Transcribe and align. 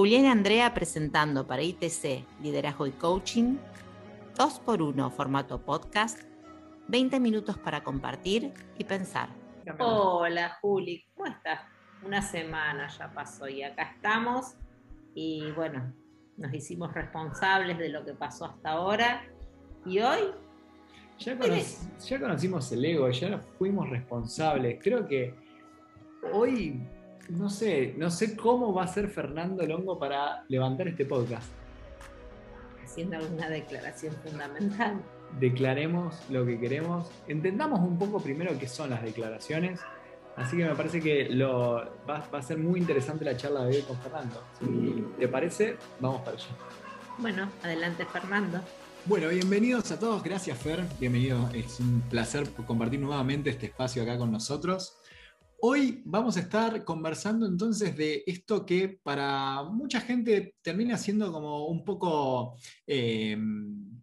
Julián 0.00 0.24
y 0.24 0.28
Andrea 0.28 0.72
presentando 0.72 1.46
para 1.46 1.60
ITC 1.60 2.24
Liderazgo 2.40 2.86
y 2.86 2.90
Coaching, 2.92 3.58
2x1 4.34 5.10
formato 5.10 5.60
podcast, 5.60 6.22
20 6.88 7.20
minutos 7.20 7.58
para 7.58 7.84
compartir 7.84 8.50
y 8.78 8.84
pensar. 8.84 9.28
Hola 9.78 10.56
Juli, 10.62 11.04
¿cómo 11.14 11.26
estás? 11.26 11.60
Una 12.02 12.22
semana 12.22 12.88
ya 12.88 13.12
pasó 13.12 13.46
y 13.46 13.62
acá 13.62 13.92
estamos 13.94 14.54
y 15.14 15.50
bueno, 15.50 15.92
nos 16.38 16.54
hicimos 16.54 16.94
responsables 16.94 17.76
de 17.76 17.90
lo 17.90 18.02
que 18.02 18.14
pasó 18.14 18.46
hasta 18.46 18.70
ahora 18.70 19.22
y 19.84 19.98
hoy... 19.98 20.32
Ya, 21.18 21.36
ya 21.36 22.18
conocimos 22.18 22.72
el 22.72 22.82
ego, 22.86 23.10
ya 23.10 23.38
fuimos 23.58 23.90
responsables. 23.90 24.78
Creo 24.82 25.06
que 25.06 25.34
hoy 26.32 26.80
no 27.30 27.48
sé, 27.48 27.94
no 27.96 28.10
sé 28.10 28.36
cómo 28.36 28.72
va 28.74 28.84
a 28.84 28.88
ser 28.88 29.08
Fernando 29.08 29.64
Longo 29.66 29.98
para 29.98 30.44
levantar 30.48 30.88
este 30.88 31.04
podcast. 31.04 31.48
Haciendo 32.84 33.16
alguna 33.16 33.48
declaración 33.48 34.14
fundamental. 34.24 35.00
Declaremos 35.38 36.16
lo 36.28 36.44
que 36.44 36.58
queremos. 36.58 37.08
Entendamos 37.28 37.80
un 37.80 37.98
poco 37.98 38.20
primero 38.20 38.58
qué 38.58 38.66
son 38.66 38.90
las 38.90 39.02
declaraciones. 39.02 39.80
Así 40.36 40.56
que 40.56 40.64
me 40.64 40.74
parece 40.74 41.00
que 41.00 41.28
lo, 41.28 41.92
va, 42.08 42.26
a 42.32 42.42
ser 42.42 42.58
muy 42.58 42.80
interesante 42.80 43.24
la 43.24 43.36
charla 43.36 43.64
de 43.64 43.76
hoy 43.76 43.82
con 43.82 43.96
Fernando. 43.98 44.42
Si 44.58 45.04
te 45.18 45.28
parece, 45.28 45.76
vamos 46.00 46.22
para 46.22 46.36
allá. 46.36 46.48
Bueno, 47.18 47.48
adelante 47.62 48.06
Fernando. 48.06 48.60
Bueno, 49.04 49.28
bienvenidos 49.28 49.90
a 49.92 49.98
todos. 49.98 50.22
Gracias 50.22 50.58
Fer. 50.58 50.84
Bienvenido. 50.98 51.48
Es 51.52 51.78
un 51.78 52.00
placer 52.10 52.50
compartir 52.66 53.00
nuevamente 53.00 53.50
este 53.50 53.66
espacio 53.66 54.02
acá 54.02 54.18
con 54.18 54.32
nosotros. 54.32 54.99
Hoy 55.62 56.00
vamos 56.06 56.38
a 56.38 56.40
estar 56.40 56.84
conversando 56.84 57.46
entonces 57.46 57.94
de 57.94 58.22
esto 58.26 58.64
que 58.64 58.98
para 59.02 59.62
mucha 59.64 60.00
gente 60.00 60.54
termina 60.62 60.96
siendo 60.96 61.30
como 61.30 61.66
un 61.66 61.84
poco... 61.84 62.56
Em, 62.86 64.00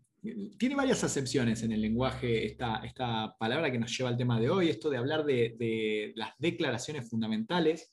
tiene 0.58 0.76
varias 0.76 1.04
acepciones 1.04 1.64
en 1.64 1.72
el 1.72 1.82
lenguaje 1.82 2.46
esta, 2.46 2.82
esta, 2.84 3.36
palabra 3.40 3.72
que 3.72 3.80
nos 3.80 3.96
lleva 3.98 4.10
al 4.10 4.18
tema 4.18 4.40
de 4.40 4.50
hoy, 4.50 4.70
esto 4.70 4.90
de 4.90 4.98
hablar 4.98 5.24
de, 5.26 6.12
las 6.16 6.34
declaraciones 6.38 7.10
fundamentales. 7.10 7.92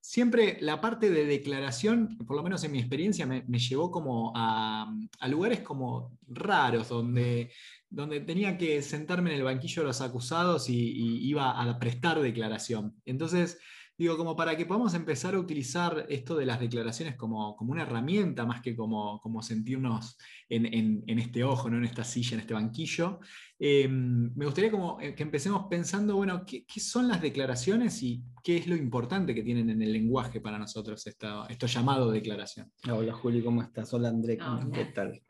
Siempre 0.00 0.58
la 0.60 0.80
parte 0.80 1.10
de 1.10 1.26
declaración, 1.26 2.16
por 2.26 2.36
lo 2.36 2.42
menos 2.42 2.64
en 2.64 2.72
mi 2.72 2.78
experiencia, 2.78 3.26
me, 3.26 3.58
llevó 3.58 3.90
como 3.90 4.32
a, 4.34 4.92
lugares 5.28 5.60
como 5.60 6.18
raros, 6.28 6.88
donde 6.88 7.50
donde 7.90 8.20
tenía 8.20 8.58
que 8.58 8.82
sentarme 8.82 9.30
en 9.30 9.36
el 9.36 9.44
banquillo 9.44 9.82
de 9.82 9.88
los 9.88 10.00
acusados 10.00 10.68
y, 10.68 11.26
iba 11.26 11.50
a 11.50 11.78
prestar 11.78 12.20
declaración. 12.20 12.94
Entonces, 13.06 13.58
digo, 13.98 14.16
como 14.16 14.36
para 14.36 14.56
que 14.56 14.64
podamos 14.64 14.94
empezar 14.94 15.34
a 15.34 15.40
utilizar 15.40 16.06
esto 16.08 16.36
de 16.36 16.46
las 16.46 16.60
declaraciones 16.60 17.16
como, 17.16 17.56
como 17.56 17.72
una 17.72 17.82
herramienta 17.82 18.46
más 18.46 18.62
que 18.62 18.76
como, 18.76 19.20
como 19.20 19.42
sentirnos 19.42 20.16
en, 20.48 21.18
este 21.18 21.42
ojo, 21.42 21.68
¿no? 21.68 21.78
en 21.78 21.84
esta 21.84 22.04
silla, 22.04 22.34
en 22.34 22.40
este 22.40 22.54
banquillo, 22.54 23.18
em, 23.58 24.32
me 24.36 24.44
gustaría 24.44 24.70
como 24.70 25.00
eh, 25.00 25.16
que 25.16 25.24
empecemos 25.24 25.66
pensando, 25.68 26.14
bueno, 26.14 26.44
¿qué, 26.46 26.64
son 26.78 27.08
las 27.08 27.20
declaraciones 27.20 28.00
y 28.04 28.22
qué 28.44 28.56
es 28.56 28.68
lo 28.68 28.76
importante 28.76 29.34
que 29.34 29.42
tienen 29.42 29.68
en 29.68 29.82
el 29.82 29.92
lenguaje 29.92 30.40
para 30.40 30.58
nosotros 30.58 31.04
esto, 31.04 31.48
esto 31.48 31.66
llamado 31.66 32.12
declaración? 32.12 32.70
Hola 32.88 33.12
Juli, 33.12 33.42
¿cómo 33.42 33.62
estás? 33.62 33.92
Hola 33.92 34.10
André, 34.10 34.38
¿qué 34.72 34.84
tal? 34.94 35.20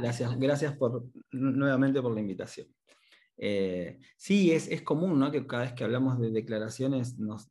Gracias, 0.00 0.36
gracias 0.40 0.76
por, 0.76 1.04
nuevamente 1.30 2.02
por 2.02 2.12
la 2.12 2.20
invitación. 2.20 2.66
Eh, 3.44 3.98
sí, 4.16 4.52
es, 4.52 4.68
es, 4.68 4.82
común 4.82 5.18
¿no? 5.18 5.32
que 5.32 5.44
cada 5.48 5.64
vez 5.64 5.72
que 5.72 5.82
hablamos 5.82 6.20
de 6.20 6.30
declaraciones 6.30 7.18
nos, 7.18 7.50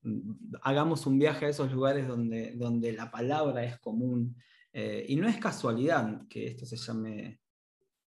hagamos 0.62 1.06
un 1.06 1.20
viaje 1.20 1.48
a 1.48 1.50
esos 1.50 1.70
lugares 1.74 2.08
donde, 2.08 2.54
donde 2.56 2.94
la 2.94 3.12
palabra 3.12 3.66
es 3.66 3.78
común, 3.78 4.38
eh, 4.72 5.06
y 5.10 5.18
no 5.18 5.28
es 5.28 5.36
casualidad 5.36 6.26
que 6.30 6.48
esto 6.48 6.66
se 6.66 6.78
llame, 6.78 7.42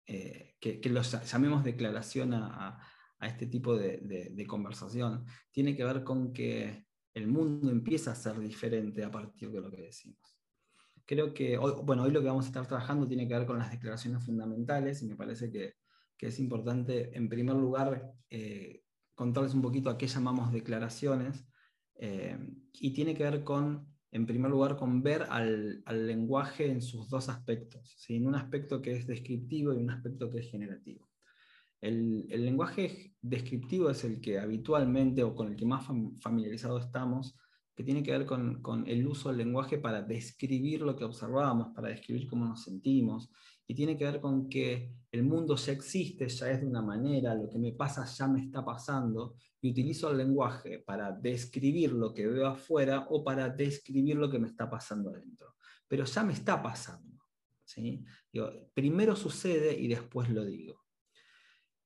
eh, 0.06 0.58
que, 0.60 0.82
que 0.82 0.90
los 0.90 1.10
llamemos 1.32 1.64
declaración 1.64 2.34
a, 2.34 2.86
a 3.18 3.28
este 3.28 3.48
tipo 3.48 3.78
de, 3.78 4.30
de, 4.30 4.46
conversación. 4.46 5.24
Tiene 5.50 5.74
que 5.74 5.86
ver 5.86 6.04
con 6.04 6.34
que 6.34 6.86
el 7.14 7.28
mundo 7.28 7.72
empieza 7.72 8.12
a 8.12 8.16
ser 8.16 8.38
diferente 8.42 9.06
a 9.06 9.12
partir 9.12 9.52
de 9.52 9.62
lo 9.62 9.72
que 9.72 9.84
decimos. 9.84 10.38
Creo 11.06 11.34
que 11.34 11.58
hoy, 11.58 11.76
bueno, 11.86 12.04
hoy 12.04 12.12
lo 12.12 12.20
que 12.20 12.28
vamos 12.28 12.44
a 12.44 12.50
estar 12.50 12.68
trabajando 12.68 13.08
tiene 13.08 13.26
que 13.26 13.36
ver 13.36 13.48
con 13.48 13.58
las 13.58 13.72
declaraciones 13.72 14.22
fundamentales 14.26 15.02
y 15.02 15.08
me 15.08 15.16
parece 15.16 15.50
que, 15.50 15.76
que 16.20 16.28
es 16.28 16.40
importante, 16.40 17.18
en 17.18 17.30
primer 17.30 17.56
lugar, 17.56 18.14
eh, 18.30 18.84
contarles 19.16 19.56
un 19.56 19.64
poquito 19.64 19.90
a 19.90 19.98
qué 19.98 20.06
llamamos 20.06 20.54
declaraciones 20.54 21.46
y 22.72 22.94
tiene 22.94 23.14
que 23.14 23.24
ver 23.24 23.44
con 23.44 23.90
en 24.12 24.26
primer 24.26 24.50
lugar, 24.50 24.76
con 24.76 25.04
ver 25.04 25.24
al, 25.30 25.84
lenguaje 25.86 26.70
en 26.70 26.82
sus 26.82 27.10
dos 27.10 27.30
aspectos, 27.30 27.96
en 28.10 28.28
un 28.28 28.36
aspecto 28.36 28.82
que 28.82 28.94
es 28.94 29.06
descriptivo 29.06 29.74
y 29.74 29.78
un 29.78 29.92
aspecto 29.92 30.30
que 30.30 30.40
es 30.40 30.50
generativo. 30.50 31.08
El, 31.80 32.28
lenguaje 32.28 33.14
descriptivo 33.22 33.90
es 33.90 34.04
el 34.04 34.20
que 34.20 34.40
habitualmente 34.40 35.24
o 35.24 35.36
con 35.36 35.50
el 35.50 35.56
que 35.56 35.66
más 35.66 35.86
familiarizado 36.22 36.80
estamos, 36.80 37.36
que 37.80 37.86
tiene 37.86 38.04
que 38.04 38.12
ver 38.12 38.26
con, 38.26 38.84
el 38.88 39.08
uso 39.08 39.30
del 39.30 39.38
lenguaje 39.38 39.78
para 39.78 40.02
describir 40.02 40.82
lo 40.82 40.98
que 40.98 41.06
observamos, 41.06 41.70
para 41.74 41.88
describir 41.88 42.28
cómo 42.28 42.46
nos 42.46 42.66
sentimos, 42.66 43.32
y 43.66 43.74
tiene 43.74 43.98
que 43.98 44.04
ver 44.04 44.20
con 44.20 44.50
que 44.50 44.92
el 45.14 45.24
mundo 45.24 45.56
ya 45.56 45.72
existe, 45.72 46.28
ya 46.28 46.52
es 46.52 46.60
de 46.60 46.68
una 46.68 46.82
manera, 46.82 47.34
lo 47.36 47.48
que 47.48 47.58
me 47.58 47.72
pasa 47.72 48.04
ya 48.04 48.28
me 48.28 48.42
está 48.42 48.66
pasando, 48.66 49.36
y 49.62 49.72
utilizo 49.72 50.12
el 50.12 50.18
lenguaje 50.18 50.80
para 50.80 51.14
describir 51.14 51.94
lo 51.94 52.14
que 52.14 52.28
veo 52.28 52.48
afuera 52.48 53.08
o 53.12 53.24
para 53.24 53.48
describir 53.48 54.18
lo 54.18 54.30
que 54.30 54.40
me 54.40 54.50
está 54.50 54.70
pasando 54.70 55.12
adentro. 55.12 55.56
Pero 55.88 56.04
ya 56.04 56.22
me 56.26 56.34
está 56.34 56.62
pasando. 56.62 57.24
¿sí? 57.64 58.04
primero 58.74 59.16
sucede 59.16 59.80
y 59.80 59.88
después 59.88 60.30
lo 60.30 60.44
digo. 60.44 60.84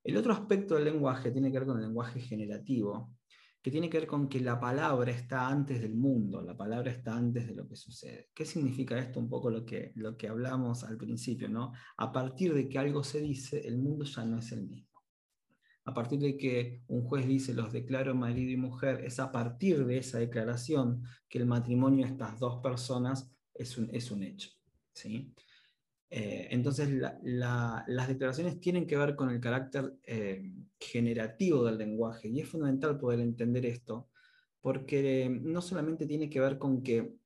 El 0.04 0.18
otro 0.18 0.34
aspecto 0.34 0.74
del 0.74 0.86
lenguaje 0.86 1.30
tiene 1.30 1.52
que 1.52 1.60
ver 1.60 1.68
con 1.68 1.78
el 1.78 1.84
lenguaje 1.84 2.20
generativo, 2.20 3.14
que 3.64 3.72
tiene 3.72 3.90
que 3.90 3.98
ver 4.00 4.08
con 4.08 4.28
que 4.28 4.42
la 4.42 4.60
palabra 4.60 5.10
está 5.10 5.48
antes 5.48 5.82
del 5.82 5.96
mundo, 5.96 6.42
la 6.42 6.56
palabra 6.56 6.92
está 6.92 7.16
antes 7.16 7.48
de 7.48 7.56
lo 7.56 7.66
que 7.66 7.78
sucede. 7.78 8.30
¿Qué 8.34 8.44
significa 8.44 9.00
esto? 9.00 9.22
Un 9.22 9.30
poco 9.30 9.50
lo 9.50 9.66
que, 9.66 9.94
lo 9.96 10.18
que 10.18 10.28
hablamos 10.28 10.84
al 10.84 10.98
principio, 10.98 11.48
¿no? 11.48 11.72
A 11.96 12.12
partir 12.12 12.54
de 12.54 12.68
que 12.68 12.78
algo 12.78 13.06
se 13.06 13.22
dice, 13.22 13.66
el 13.66 13.78
mundo 13.78 14.04
ya 14.04 14.26
no 14.26 14.40
es 14.40 14.52
el 14.52 14.68
mismo. 14.68 15.00
A 15.86 15.94
partir 15.94 16.20
de 16.20 16.36
que 16.36 16.84
un 16.88 17.04
juez 17.04 17.26
dice 17.26 17.54
los 17.54 17.72
declaro 17.72 18.14
marido 18.14 18.52
y 18.52 18.58
mujer, 18.58 19.02
es 19.06 19.18
a 19.22 19.32
partir 19.32 19.86
de 19.86 19.98
esa 19.98 20.20
declaración 20.20 21.02
que 21.30 21.38
el 21.38 21.46
matrimonio 21.46 22.06
de 22.06 22.12
estas 22.12 22.38
dos 22.40 22.62
personas 22.62 23.32
es 23.54 23.78
un, 23.78 23.90
es 23.94 24.12
un 24.12 24.24
hecho. 24.24 24.50
¿sí? 24.94 25.34
Eh, 26.10 26.50
entonces, 26.52 26.90
las 27.24 28.08
declaraciones 28.10 28.60
tienen 28.60 28.86
que 28.86 28.98
ver 28.98 29.16
con 29.16 29.30
el 29.30 29.40
carácter 29.40 29.96
eh, 30.04 30.52
generativo 30.84 31.64
del 31.64 31.78
lenguaje 31.78 32.28
y 32.28 32.40
es 32.40 32.50
fundamental 32.50 33.00
poder 33.00 33.20
entender 33.20 33.66
esto 33.66 34.10
porque 34.64 35.30
no 35.30 35.62
solamente 35.62 36.08
tiene 36.08 36.30
que 36.30 36.40
ver 36.40 36.58
con 36.58 36.82
que, 36.82 37.18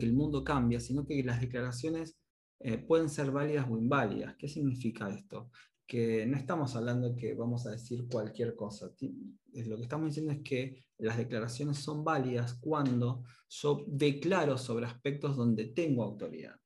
el 0.00 0.14
mundo 0.14 0.42
cambia, 0.42 0.80
sino 0.80 1.04
que 1.04 1.22
las 1.22 1.42
declaraciones 1.42 2.16
eh, 2.60 2.78
pueden 2.78 3.10
ser 3.10 3.30
válidas 3.30 3.66
o 3.68 3.76
inválidas. 3.76 4.34
¿Qué 4.38 4.48
significa 4.48 5.10
esto? 5.10 5.50
Que 5.86 6.24
no 6.24 6.38
estamos 6.38 6.74
hablando 6.74 7.14
que 7.14 7.34
vamos 7.34 7.66
a 7.66 7.72
decir 7.72 8.06
cualquier 8.10 8.56
cosa. 8.56 8.86
Lo 8.86 9.76
que 9.76 9.82
estamos 9.82 10.06
diciendo 10.06 10.32
es 10.32 10.40
que 10.42 10.86
las 10.96 11.18
declaraciones 11.18 11.76
son 11.76 12.02
válidas 12.02 12.54
cuando 12.54 13.24
yo 13.50 13.84
declaro 13.86 14.56
sobre 14.56 14.86
aspectos 14.86 15.36
donde 15.36 15.66
tengo 15.66 16.02
autoridad. 16.02 16.56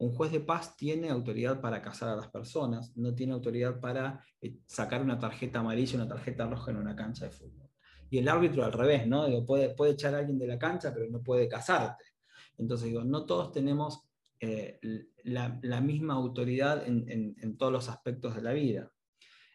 Un 0.00 0.14
juez 0.14 0.32
de 0.32 0.40
paz 0.40 0.78
tiene 0.78 1.10
autoridad 1.10 1.60
para 1.60 1.82
casar 1.82 2.08
a 2.08 2.16
las 2.16 2.28
personas, 2.28 2.96
no 2.96 3.14
tiene 3.14 3.34
autoridad 3.34 3.80
para 3.80 4.24
eh, 4.40 4.56
sacar 4.64 5.02
una 5.02 5.18
tarjeta 5.18 5.60
amarilla 5.60 5.96
una 5.96 6.08
tarjeta 6.08 6.46
roja 6.46 6.70
en 6.70 6.78
una 6.78 6.96
cancha 6.96 7.26
de 7.26 7.32
fútbol. 7.32 7.68
Y 8.08 8.16
el 8.16 8.26
árbitro 8.28 8.64
al 8.64 8.72
revés, 8.72 9.06
¿no? 9.06 9.26
puede, 9.44 9.74
puede 9.74 9.92
echar 9.92 10.14
a 10.14 10.20
alguien 10.20 10.38
de 10.38 10.46
la 10.46 10.58
cancha, 10.58 10.94
pero 10.94 11.06
no 11.10 11.22
puede 11.22 11.46
casarte. 11.48 12.04
Entonces, 12.56 12.88
digo, 12.88 13.04
no 13.04 13.26
todos 13.26 13.52
tenemos 13.52 14.08
eh, 14.40 14.80
la, 15.24 15.80
misma 15.82 16.14
autoridad 16.14 16.82
en, 16.86 17.56
todos 17.58 17.70
los 17.70 17.90
aspectos 17.90 18.34
de 18.34 18.40
la 18.42 18.54
vida. 18.54 18.90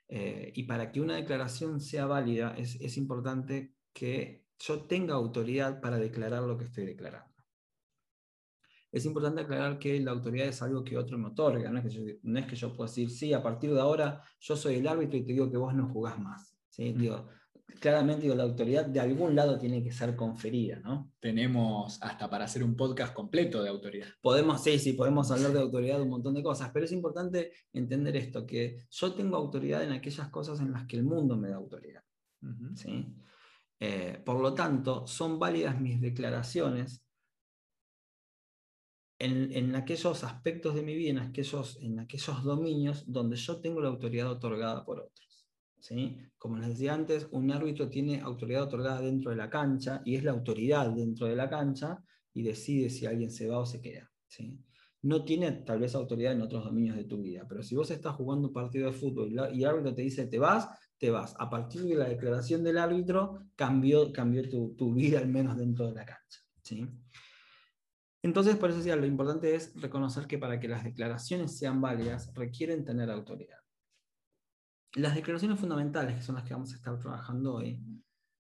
Eh, 0.07 0.53
y 0.53 0.63
para 0.65 0.91
que 0.91 1.01
una 1.01 1.15
declaración 1.15 1.81
sea 1.81 2.05
válida, 2.05 2.53
es, 2.55 2.79
es 2.81 2.97
importante 2.97 3.73
que 3.93 4.45
yo 4.59 4.83
tenga 4.83 5.15
autoridad 5.15 5.81
para 5.81 5.97
declarar 5.97 6.43
lo 6.43 6.55
que 6.55 6.65
estoy 6.65 6.85
declarando 6.85 7.34
es 8.95 9.05
importante 9.05 9.41
aclarar 9.41 9.77
que 9.77 9.99
la 9.99 10.11
autoridad 10.11 10.47
es 10.47 10.61
algo 10.61 10.81
que 10.81 10.97
otro 10.97 11.17
me 11.17 11.27
otorga, 11.27 11.69
no 11.69 11.79
es 11.79 11.83
que 11.83 11.89
yo, 11.89 12.01
no 12.23 12.39
es 12.39 12.45
que 12.45 12.55
yo 12.55 12.73
pueda 12.73 12.89
decir, 12.89 13.09
sí, 13.11 13.33
a 13.33 13.43
partir 13.43 13.73
de 13.73 13.81
ahora 13.81 14.21
yo 14.39 14.55
soy 14.55 14.75
el 14.75 14.87
árbitro 14.87 15.17
y 15.17 15.25
te 15.25 15.33
digo 15.33 15.51
que 15.51 15.57
vos 15.57 15.73
no 15.73 15.89
jugás 15.89 16.17
más. 16.17 16.55
¿sí? 16.69 16.93
Digo, 16.93 17.27
claramente 17.81 18.21
digo, 18.21 18.35
la 18.35 18.43
autoridad 18.43 18.85
de 18.85 19.01
algún 19.01 19.35
lado 19.35 19.59
tiene 19.59 19.83
que 19.83 19.91
ser 19.91 20.15
conferida. 20.15 20.79
¿no? 20.79 21.11
Tenemos 21.19 22.01
hasta 22.01 22.29
para 22.29 22.45
hacer 22.45 22.63
un 22.63 22.77
podcast 22.77 23.13
completo 23.13 23.61
de 23.61 23.67
autoridad. 23.67 24.07
Podemos, 24.21 24.63
sí, 24.63 24.79
sí, 24.79 24.93
podemos 24.93 25.29
hablar 25.29 25.51
de 25.51 25.59
autoridad 25.59 25.97
de 25.97 26.03
un 26.03 26.11
montón 26.11 26.33
de 26.33 26.41
cosas, 26.41 26.71
pero 26.73 26.85
es 26.85 26.93
importante 26.93 27.51
entender 27.73 28.15
esto, 28.15 28.45
que 28.45 28.85
yo 28.89 29.13
tengo 29.13 29.35
autoridad 29.35 29.83
en 29.83 29.91
aquellas 29.91 30.29
cosas 30.29 30.61
en 30.61 30.71
las 30.71 30.87
que 30.87 30.95
el 30.95 31.03
mundo 31.03 31.35
me 31.35 31.49
da 31.49 31.57
autoridad. 31.57 32.01
¿sí? 32.75 33.13
Eh, 33.77 34.21
por 34.25 34.39
lo 34.39 34.53
tanto, 34.53 35.05
son 35.05 35.37
válidas 35.37 35.81
mis 35.81 35.99
declaraciones 35.99 37.04
en, 39.19 39.75
aquellos 39.75 40.23
aspectos 40.23 40.75
de 40.75 40.83
mi 40.83 40.95
vida, 40.95 41.11
en 41.11 41.19
aquellos, 41.19 41.77
en 41.81 41.99
aquellos 41.99 42.43
dominios 42.43 43.05
donde 43.07 43.35
yo 43.37 43.61
tengo 43.61 43.81
la 43.81 43.89
autoridad 43.89 44.29
otorgada 44.29 44.83
por 44.83 44.99
otros. 44.99 45.47
¿sí? 45.79 46.17
Como 46.37 46.57
les 46.57 46.69
decía 46.69 46.93
antes, 46.93 47.27
un 47.31 47.51
árbitro 47.51 47.89
tiene 47.89 48.19
autoridad 48.19 48.63
otorgada 48.63 49.01
dentro 49.01 49.31
de 49.31 49.37
la 49.37 49.49
cancha 49.49 50.01
y 50.05 50.15
es 50.15 50.23
la 50.23 50.31
autoridad 50.31 50.89
dentro 50.89 51.27
de 51.27 51.35
la 51.35 51.49
cancha 51.49 52.03
y 52.33 52.43
decide 52.43 52.89
si 52.89 53.05
alguien 53.05 53.31
se 53.31 53.47
va 53.47 53.59
o 53.59 53.65
se 53.65 53.81
queda. 53.81 54.11
¿sí? 54.27 54.59
No 55.03 55.23
tiene 55.23 55.51
tal 55.51 55.79
vez 55.79 55.95
autoridad 55.95 56.33
en 56.33 56.41
otros 56.41 56.65
dominios 56.65 56.97
de 56.97 57.05
tu 57.05 57.21
vida, 57.21 57.45
pero 57.47 57.63
si 57.63 57.75
vos 57.75 57.89
estás 57.91 58.15
jugando 58.15 58.47
un 58.47 58.53
partido 58.53 58.91
de 58.91 58.97
fútbol 58.97 59.31
y 59.53 59.63
el 59.63 59.69
árbitro 59.69 59.93
te 59.93 60.01
dice 60.01 60.27
te 60.27 60.39
vas, 60.39 60.67
te 60.97 61.09
vas. 61.09 61.35
A 61.37 61.49
partir 61.49 61.83
de 61.83 61.95
la 61.95 62.09
declaración 62.09 62.63
del 62.63 62.77
árbitro 62.77 63.39
cambió, 63.55 64.11
cambió 64.11 64.49
tu, 64.49 64.75
tu 64.75 64.93
vida 64.93 65.19
al 65.19 65.27
menos 65.29 65.57
dentro 65.57 65.87
de 65.87 65.93
la 65.93 66.05
cancha. 66.05 66.41
¿sí? 66.63 66.85
Entonces, 68.25 68.55
por 68.55 68.71
eso 68.71 68.79
decía, 68.79 68.95
lo 68.95 69.05
importante 69.05 69.53
es 69.53 69.71
reconocer 69.79 70.25
que 70.25 70.39
para 70.39 70.59
que 70.59 70.67
las 70.67 70.83
declaraciones 70.83 71.59
sean 71.59 71.79
válidas, 71.79 72.33
requieren 72.33 72.83
tener 72.83 73.11
autoridad. 73.11 73.59
Las 74.95 75.13
declaraciones 75.13 75.59
fundamentales, 75.59 76.15
que 76.15 76.23
son 76.23 76.33
las 76.33 76.43
que 76.43 76.55
vamos 76.55 76.73
a 76.73 76.75
estar 76.75 76.97
trabajando 76.97 77.53
hoy, 77.53 77.79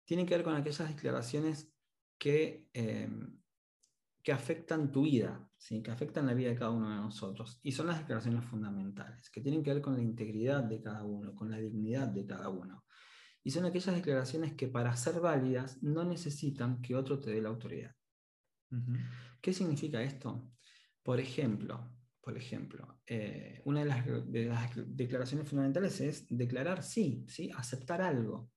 tienen 0.05 0.27
que 0.27 0.35
ver 0.35 0.45
con 0.45 0.55
aquellas 0.55 0.87
declaraciones 0.87 1.73
que, 2.19 2.69
em, 2.75 3.41
que 4.23 4.33
afectan 4.33 4.93
tu 4.93 5.05
vida, 5.05 5.51
¿sí? 5.57 5.83
que 5.83 5.91
afectan 5.91 6.27
la 6.27 6.35
vida 6.35 6.51
de 6.51 6.57
cada 6.57 6.73
uno 6.73 6.91
de 6.91 6.97
nosotros. 6.97 7.59
Y 7.63 7.73
son 7.73 7.87
las 7.87 8.01
declaraciones 8.01 8.45
fundamentales, 8.45 9.31
que 9.31 9.41
tienen 9.41 9.63
que 9.63 9.73
ver 9.73 9.81
con 9.81 9.95
la 9.95 10.03
integridad 10.03 10.63
de 10.63 10.83
cada 10.83 11.05
uno, 11.05 11.35
con 11.35 11.51
la 11.51 11.57
dignidad 11.57 12.07
de 12.07 12.27
cada 12.27 12.51
uno. 12.51 12.85
Y 13.43 13.51
son 13.51 13.65
aquellas 13.65 13.95
declaraciones 13.95 14.53
que 14.53 14.69
para 14.69 14.95
ser 14.95 15.21
válidas 15.21 15.83
no 15.83 16.05
necesitan 16.05 16.83
que 16.83 16.95
otro 16.97 17.19
te 17.19 17.31
dé 17.31 17.41
la 17.41 17.49
autoridad. 17.49 17.95
¿Qué 19.41 19.53
significa 19.53 20.03
esto? 20.03 20.53
Por 21.03 21.19
ejemplo, 21.19 21.91
por 22.21 22.37
ejemplo 22.37 23.01
eh, 23.07 23.63
una 23.65 23.81
de 23.81 23.87
las, 24.47 24.71
declaraciones 24.87 25.49
fundamentales 25.49 26.01
es 26.01 26.27
declarar 26.29 26.83
sí, 26.83 27.25
sí, 27.29 27.51
aceptar 27.57 28.03
algo. 28.03 28.51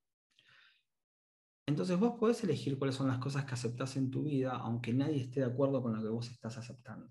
Entonces 1.66 1.98
vos 1.98 2.18
podés 2.18 2.44
elegir 2.44 2.78
cuáles 2.78 2.94
son 2.94 3.08
las 3.08 3.18
cosas 3.18 3.44
que 3.46 3.54
aceptás 3.54 3.96
en 3.96 4.10
tu 4.10 4.22
vida, 4.24 4.52
aunque 4.52 4.92
nadie 4.92 5.22
esté 5.22 5.40
de 5.40 5.46
acuerdo 5.46 5.82
con 5.82 5.96
lo 5.96 6.02
que 6.02 6.10
vos 6.10 6.30
estás 6.30 6.58
aceptando. 6.58 7.08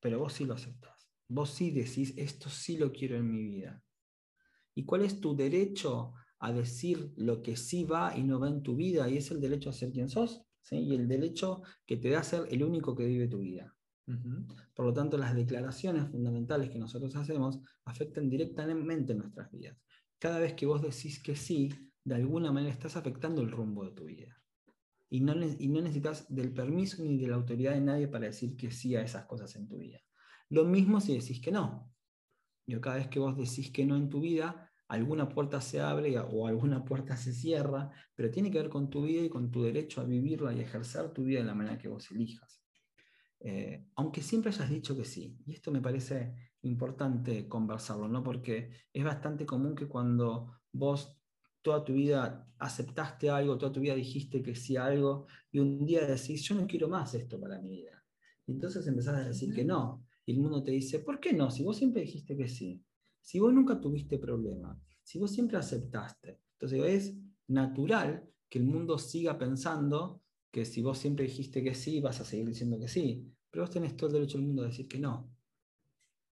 Pero 0.00 0.18
vos 0.18 0.32
sí 0.32 0.46
lo 0.46 0.54
aceptás. 0.54 1.10
Vos 1.28 1.50
sí 1.50 1.70
decís, 1.70 2.14
esto 2.16 2.48
sí 2.48 2.78
lo 2.78 2.90
quiero 2.90 3.16
en 3.16 3.30
mi 3.30 3.44
vida. 3.44 3.82
¿Y 4.74 4.84
cuál 4.86 5.02
es 5.02 5.20
tu 5.20 5.36
derecho 5.36 6.14
a 6.38 6.52
decir 6.52 7.12
lo 7.16 7.42
que 7.42 7.56
sí 7.56 7.84
va 7.84 8.16
y 8.16 8.22
no 8.22 8.40
va 8.40 8.48
en 8.48 8.62
tu 8.62 8.74
vida? 8.74 9.08
Y 9.08 9.18
es 9.18 9.30
el 9.30 9.40
derecho 9.40 9.68
a 9.68 9.74
ser 9.74 9.92
quien 9.92 10.08
sos 10.08 10.47
y 10.76 10.94
el 10.94 11.08
derecho 11.08 11.62
que 11.86 11.96
te 11.96 12.10
da 12.10 12.20
a 12.20 12.24
ser 12.24 12.46
el 12.50 12.62
único 12.62 12.94
que 12.94 13.06
vive 13.06 13.28
tu 13.28 13.38
vida. 13.38 13.74
Por 14.74 14.86
lo 14.86 14.94
tanto, 14.94 15.18
las 15.18 15.34
declaraciones 15.34 16.08
fundamentales 16.08 16.70
que 16.70 16.78
nosotros 16.78 17.14
hacemos 17.16 17.60
afectan 17.84 18.30
directamente 18.30 19.14
nuestras 19.14 19.50
vidas. 19.50 19.76
Cada 20.18 20.38
vez 20.38 20.54
que 20.54 20.66
vos 20.66 20.80
decís 20.80 21.22
que 21.22 21.36
sí, 21.36 21.70
de 22.04 22.14
alguna 22.14 22.50
manera 22.50 22.72
estás 22.72 22.96
afectando 22.96 23.42
el 23.42 23.50
rumbo 23.50 23.84
de 23.84 23.92
tu 23.92 24.06
vida. 24.06 24.34
Y 25.10 25.20
no, 25.20 25.34
y 25.34 25.68
no 25.68 25.80
necesitas 25.80 26.26
del 26.34 26.52
permiso 26.52 27.02
ni 27.02 27.18
de 27.18 27.28
la 27.28 27.36
autoridad 27.36 27.72
de 27.72 27.80
nadie 27.80 28.08
para 28.08 28.26
decir 28.26 28.56
que 28.56 28.70
sí 28.70 28.96
a 28.96 29.02
esas 29.02 29.26
cosas 29.26 29.54
en 29.56 29.68
tu 29.68 29.78
vida. 29.78 30.00
Lo 30.48 30.64
mismo 30.64 31.00
si 31.00 31.16
decís 31.16 31.40
que 31.40 31.52
no. 31.52 31.92
Yo 32.66 32.80
cada 32.80 32.96
vez 32.96 33.08
que 33.08 33.18
vos 33.18 33.36
decís 33.36 33.70
que 33.70 33.84
no 33.84 33.96
en 33.96 34.08
tu 34.08 34.20
vida, 34.20 34.67
alguna 34.88 35.28
puerta 35.28 35.60
se 35.60 35.80
abre 35.80 36.18
o 36.18 36.46
alguna 36.46 36.84
puerta 36.84 37.16
se 37.16 37.32
cierra, 37.32 37.90
pero 38.14 38.30
tiene 38.30 38.50
que 38.50 38.58
ver 38.58 38.68
con 38.68 38.90
tu 38.90 39.02
vida 39.02 39.22
y 39.22 39.28
con 39.28 39.50
tu 39.50 39.62
derecho 39.62 40.00
a 40.00 40.04
vivirla 40.04 40.52
y 40.52 40.60
ejercer 40.60 41.12
tu 41.12 41.24
vida 41.24 41.40
de 41.40 41.46
la 41.46 41.54
manera 41.54 41.78
que 41.78 41.88
vos 41.88 42.10
elijas. 42.10 42.62
Eh, 43.40 43.86
aunque 43.94 44.20
siempre 44.20 44.50
hayas 44.50 44.68
dicho 44.68 44.96
que 44.96 45.04
sí, 45.04 45.38
y 45.46 45.52
esto 45.52 45.70
me 45.70 45.80
parece 45.80 46.34
importante 46.62 47.46
conversarlo, 47.46 48.08
¿no? 48.08 48.22
porque 48.22 48.70
es 48.92 49.04
bastante 49.04 49.46
común 49.46 49.76
que 49.76 49.86
cuando 49.86 50.54
vos 50.72 51.16
toda 51.62 51.84
tu 51.84 51.92
vida 51.92 52.50
aceptaste 52.58 53.30
algo, 53.30 53.56
toda 53.56 53.72
tu 53.72 53.80
vida 53.80 53.94
dijiste 53.94 54.42
que 54.42 54.56
sí 54.56 54.76
a 54.76 54.86
algo, 54.86 55.26
y 55.52 55.60
un 55.60 55.84
día 55.84 56.04
decís, 56.06 56.42
yo 56.42 56.54
no 56.54 56.66
quiero 56.66 56.88
más 56.88 57.14
esto 57.14 57.38
para 57.38 57.60
mi 57.60 57.68
vida. 57.68 58.02
Y 58.46 58.52
entonces 58.52 58.86
empezás 58.86 59.16
a 59.16 59.28
decir 59.28 59.54
que 59.54 59.64
no, 59.64 60.04
y 60.24 60.32
el 60.32 60.40
mundo 60.40 60.62
te 60.62 60.72
dice, 60.72 60.98
¿por 61.00 61.20
qué 61.20 61.32
no? 61.32 61.50
Si 61.50 61.62
vos 61.62 61.76
siempre 61.76 62.02
dijiste 62.02 62.36
que 62.36 62.48
sí. 62.48 62.82
Si 63.20 63.38
vos 63.38 63.52
nunca 63.52 63.80
tuviste 63.80 64.18
problema, 64.18 64.80
si 65.02 65.18
vos 65.18 65.30
siempre 65.30 65.58
aceptaste, 65.58 66.40
entonces 66.52 66.82
es 66.84 67.16
natural 67.48 68.28
que 68.48 68.58
el 68.58 68.64
mundo 68.64 68.98
siga 68.98 69.38
pensando 69.38 70.22
que 70.50 70.64
si 70.64 70.82
vos 70.82 70.98
siempre 70.98 71.26
dijiste 71.26 71.62
que 71.62 71.74
sí, 71.74 72.00
vas 72.00 72.20
a 72.20 72.24
seguir 72.24 72.46
diciendo 72.46 72.78
que 72.78 72.88
sí, 72.88 73.26
pero 73.50 73.64
vos 73.64 73.70
tenés 73.70 73.96
todo 73.96 74.08
el 74.08 74.14
derecho 74.14 74.38
del 74.38 74.46
mundo 74.46 74.62
a 74.62 74.66
decir 74.66 74.88
que 74.88 74.98
no. 74.98 75.30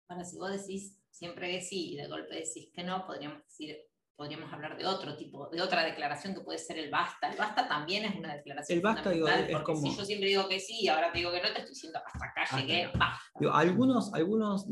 Ahora, 0.09 0.25
si 0.25 0.39
vos 0.39 0.51
decís 0.51 0.99
siempre 1.11 1.51
que 1.51 1.61
sí 1.61 1.93
y 1.93 1.97
de 1.97 2.09
golpe 2.09 2.35
decís 2.35 2.71
que 2.73 2.85
no, 2.85 3.07
podríamos 3.07 3.43
decir 3.45 3.77
podríamos 4.23 4.53
hablar 4.53 4.79
de 4.79 4.87
otro 4.87 5.17
tipo, 5.17 5.49
de 5.49 5.61
otra 5.61 5.85
declaración 5.85 6.33
que 6.33 6.43
puede 6.43 6.57
ser 6.57 6.79
el 6.79 6.93
basta. 6.93 7.29
El 7.29 7.37
basta 7.37 7.67
también 7.67 8.05
es 8.05 8.15
una 8.15 8.37
declaración. 8.37 8.79
El 8.79 8.81
basta 8.85 9.11
digo, 9.11 9.27
es 9.27 9.59
como... 9.63 9.81
si 9.81 9.97
yo 9.97 10.05
siempre 10.05 10.29
digo 10.29 10.49
que 10.49 10.61
sí 10.61 10.79
y 10.83 10.87
ahora 10.87 11.11
te 11.11 11.19
digo 11.19 11.33
que 11.33 11.43
no, 11.43 11.49
te 11.49 11.59
estoy 11.59 11.71
diciendo 11.71 11.99
hasta 12.07 12.27
acá 12.27 12.57
llegué, 12.57 12.87
basta. 12.97 13.19
algunos, 13.53 14.15
algunos, 14.15 14.69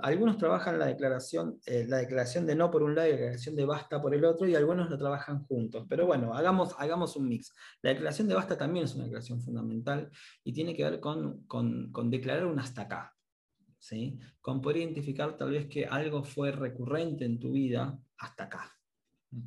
algunos 0.00 0.38
trabajan 0.38 0.78
la 0.78 0.86
declaración, 0.86 1.60
eh, 1.66 1.84
la 1.86 1.98
declaración 1.98 2.46
de 2.46 2.54
no 2.54 2.70
por 2.70 2.82
un 2.82 2.94
lado 2.94 3.08
y 3.08 3.10
la 3.10 3.16
declaración 3.18 3.56
de 3.56 3.66
basta 3.66 4.00
por 4.00 4.14
el 4.14 4.24
otro, 4.24 4.48
y 4.48 4.54
algunos 4.54 4.88
lo 4.88 4.96
trabajan 4.96 5.44
juntos. 5.44 5.84
Pero 5.86 6.06
bueno, 6.06 6.32
hagamos, 6.32 6.74
hagamos 6.78 7.14
un 7.16 7.28
mix. 7.28 7.52
La 7.82 7.90
declaración 7.90 8.26
de 8.26 8.36
basta 8.36 8.56
también 8.56 8.86
es 8.86 8.94
una 8.94 9.04
declaración 9.04 9.38
fundamental 9.42 10.10
y 10.42 10.54
tiene 10.54 10.74
que 10.74 10.82
ver 10.82 10.98
con, 10.98 11.44
con, 11.46 11.92
con 11.92 12.10
declarar 12.10 12.46
un 12.46 12.58
hasta 12.58 12.82
acá. 12.82 13.14
¿Sí? 13.78 14.18
Con 14.40 14.62
poder 14.62 14.78
identificar 14.78 15.36
tal 15.36 15.50
vez 15.50 15.66
que 15.66 15.84
algo 15.84 16.24
fue 16.24 16.52
recurrente 16.52 17.26
en 17.26 17.38
tu 17.38 17.52
vida 17.52 17.98
hasta 18.16 18.44
acá 18.44 18.73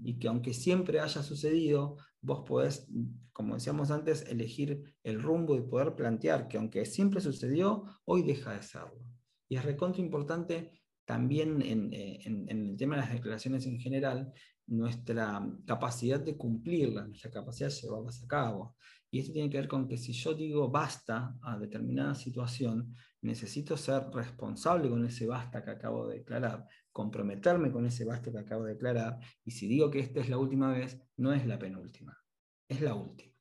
y 0.04 0.20
que 0.20 0.28
aunque 0.28 0.54
siempre 0.54 1.00
haya 1.00 1.24
sucedido, 1.24 1.98
vos 2.22 2.44
podés, 2.48 2.88
como 3.32 3.56
decíamos 3.56 3.92
antes, 3.92 4.26
elegir 4.28 4.96
el 5.04 5.22
rumbo 5.22 5.56
y 5.56 5.62
poder 5.62 5.96
plantear 5.96 6.48
que 6.48 6.58
aunque 6.58 6.86
siempre 6.86 7.22
sucedió, 7.22 7.84
hoy 8.06 8.24
deja 8.24 8.54
de 8.54 8.64
serlo. 8.64 9.04
Y 9.50 9.56
es 9.56 9.66
recontra 9.66 10.02
importante 10.02 10.72
también 11.06 11.62
eh, 11.62 12.20
en, 12.26 12.50
en, 12.50 12.70
el 12.72 12.78
tema 12.78 12.96
de 12.96 13.02
las 13.02 13.14
declaraciones 13.14 13.66
en 13.66 13.80
general, 13.80 14.34
nuestra 14.68 15.42
capacidad 15.66 16.20
de 16.20 16.36
cumplirlas, 16.36 17.08
nuestra 17.08 17.32
capacidad 17.32 17.70
de 17.70 17.76
llevarlas 17.76 18.22
a 18.22 18.28
cabo. 18.28 18.76
Y 19.18 19.22
esto 19.22 19.34
tiene 19.34 19.50
que 19.50 19.58
ver 19.58 19.68
con 19.68 19.88
que 19.88 19.98
si 19.98 20.14
yo 20.14 20.36
digo 20.36 20.70
basta 20.70 21.36
a 21.42 21.58
determinada 21.58 22.14
situación, 22.14 22.94
necesito 23.22 23.76
ser 23.76 24.12
responsable 24.12 24.90
con 24.90 25.04
ese 25.06 25.26
basta 25.26 25.64
que 25.64 25.72
acabo 25.72 26.08
de 26.08 26.20
declarar, 26.20 26.68
comprometerme 26.92 27.72
con 27.72 27.88
ese 27.88 28.06
basta 28.06 28.32
que 28.32 28.38
acabo 28.38 28.66
de 28.66 28.74
declarar, 28.74 29.18
y 29.44 29.50
si 29.50 29.68
digo 29.68 29.90
que 29.90 30.02
esta 30.02 30.20
es 30.20 30.30
la 30.30 30.38
última 30.38 30.72
vez, 30.72 31.02
no 31.16 31.34
es 31.34 31.48
la 31.48 31.58
penúltima, 31.58 32.16
es 32.70 32.80
la 32.80 32.94
última. 32.94 33.34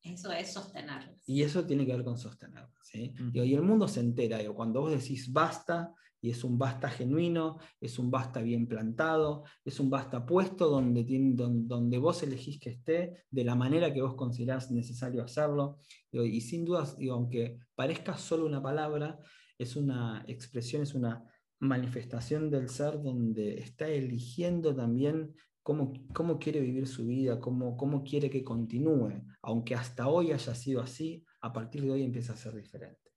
Eso 0.00 0.32
es 0.32 0.54
sostenerlo. 0.54 1.14
Y 1.26 1.42
eso 1.42 1.66
tiene 1.66 1.84
que 1.84 1.92
ver 1.92 2.02
con 2.02 2.16
sostenerlo. 2.16 2.78
¿sí? 2.82 3.12
y 3.34 3.54
el 3.54 3.62
mundo 3.62 3.88
se 3.88 4.00
entera, 4.00 4.38
digo, 4.38 4.54
cuando 4.54 4.80
vos 4.80 4.92
decís 4.92 5.30
basta, 5.30 5.92
es 6.30 6.44
un 6.44 6.58
basta 6.58 6.88
genuino, 6.88 7.58
es 7.80 7.98
un 7.98 8.10
basta 8.10 8.42
bien 8.42 8.66
plantado, 8.66 9.44
es 9.64 9.80
un 9.80 9.90
basta 9.90 10.24
puesto 10.24 10.68
donde, 10.68 11.04
donde, 11.34 11.98
vos 11.98 12.22
elegís 12.22 12.58
que 12.58 12.70
esté, 12.70 13.24
de 13.30 13.44
la 13.44 13.54
manera 13.54 13.92
que 13.92 14.02
vos 14.02 14.14
considerás 14.14 14.70
necesario 14.70 15.22
hacerlo. 15.22 15.78
Y, 16.10 16.40
sin 16.40 16.64
dudas, 16.64 16.96
aunque 17.10 17.58
parezca 17.74 18.16
solo 18.16 18.46
una 18.46 18.62
palabra, 18.62 19.18
es 19.58 19.76
una 19.76 20.24
expresión, 20.26 20.82
es 20.82 20.94
una 20.94 21.24
manifestación 21.58 22.50
del 22.50 22.68
ser 22.68 23.02
donde 23.02 23.58
está 23.58 23.88
eligiendo 23.88 24.74
también 24.74 25.34
cómo, 25.62 25.92
cómo 26.12 26.38
quiere 26.38 26.60
vivir 26.60 26.86
su 26.86 27.06
vida, 27.06 27.40
cómo, 27.40 27.76
cómo 27.76 28.04
quiere 28.04 28.30
que 28.30 28.44
continúe, 28.44 29.22
aunque 29.42 29.74
hasta 29.74 30.08
hoy 30.08 30.32
haya 30.32 30.54
sido 30.54 30.80
así, 30.80 31.24
a 31.40 31.52
partir 31.52 31.82
de 31.82 31.90
hoy 31.90 32.02
empieza 32.02 32.34
a 32.34 32.36
ser 32.36 32.54
diferente. 32.54 33.10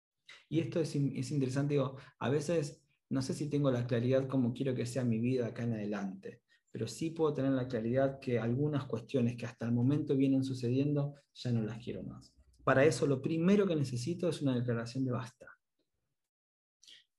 Y 0.49 0.59
esto 0.59 0.79
es, 0.79 0.95
es 0.95 1.31
interesante, 1.31 1.75
digo, 1.75 1.97
a 2.17 2.29
veces 2.29 2.83
no 3.09 3.21
sé 3.21 3.33
si 3.33 3.49
tengo 3.49 3.71
la 3.71 3.87
claridad 3.87 4.27
como 4.27 4.53
quiero 4.53 4.75
que 4.75 4.85
sea 4.85 5.03
mi 5.03 5.19
vida 5.19 5.47
acá 5.47 5.63
en 5.63 5.73
adelante, 5.73 6.41
pero 6.71 6.87
sí 6.87 7.09
puedo 7.09 7.33
tener 7.33 7.51
la 7.51 7.67
claridad 7.67 8.19
que 8.19 8.39
algunas 8.39 8.85
cuestiones 8.85 9.35
que 9.35 9.45
hasta 9.45 9.65
el 9.65 9.71
momento 9.71 10.15
vienen 10.15 10.43
sucediendo 10.43 11.15
ya 11.33 11.51
no 11.51 11.63
las 11.63 11.83
quiero 11.83 12.03
más. 12.03 12.33
Para 12.63 12.85
eso 12.85 13.07
lo 13.07 13.21
primero 13.21 13.65
que 13.65 13.75
necesito 13.75 14.29
es 14.29 14.41
una 14.41 14.55
declaración 14.55 15.03
de 15.05 15.11
basta. 15.11 15.47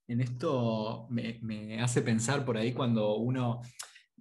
En 0.06 0.20
esto 0.20 1.06
me, 1.11 1.80
hace 1.80 2.02
pensar 2.02 2.44
por 2.44 2.56
ahí 2.56 2.73
cuando 2.73 3.16
uno 3.16 3.61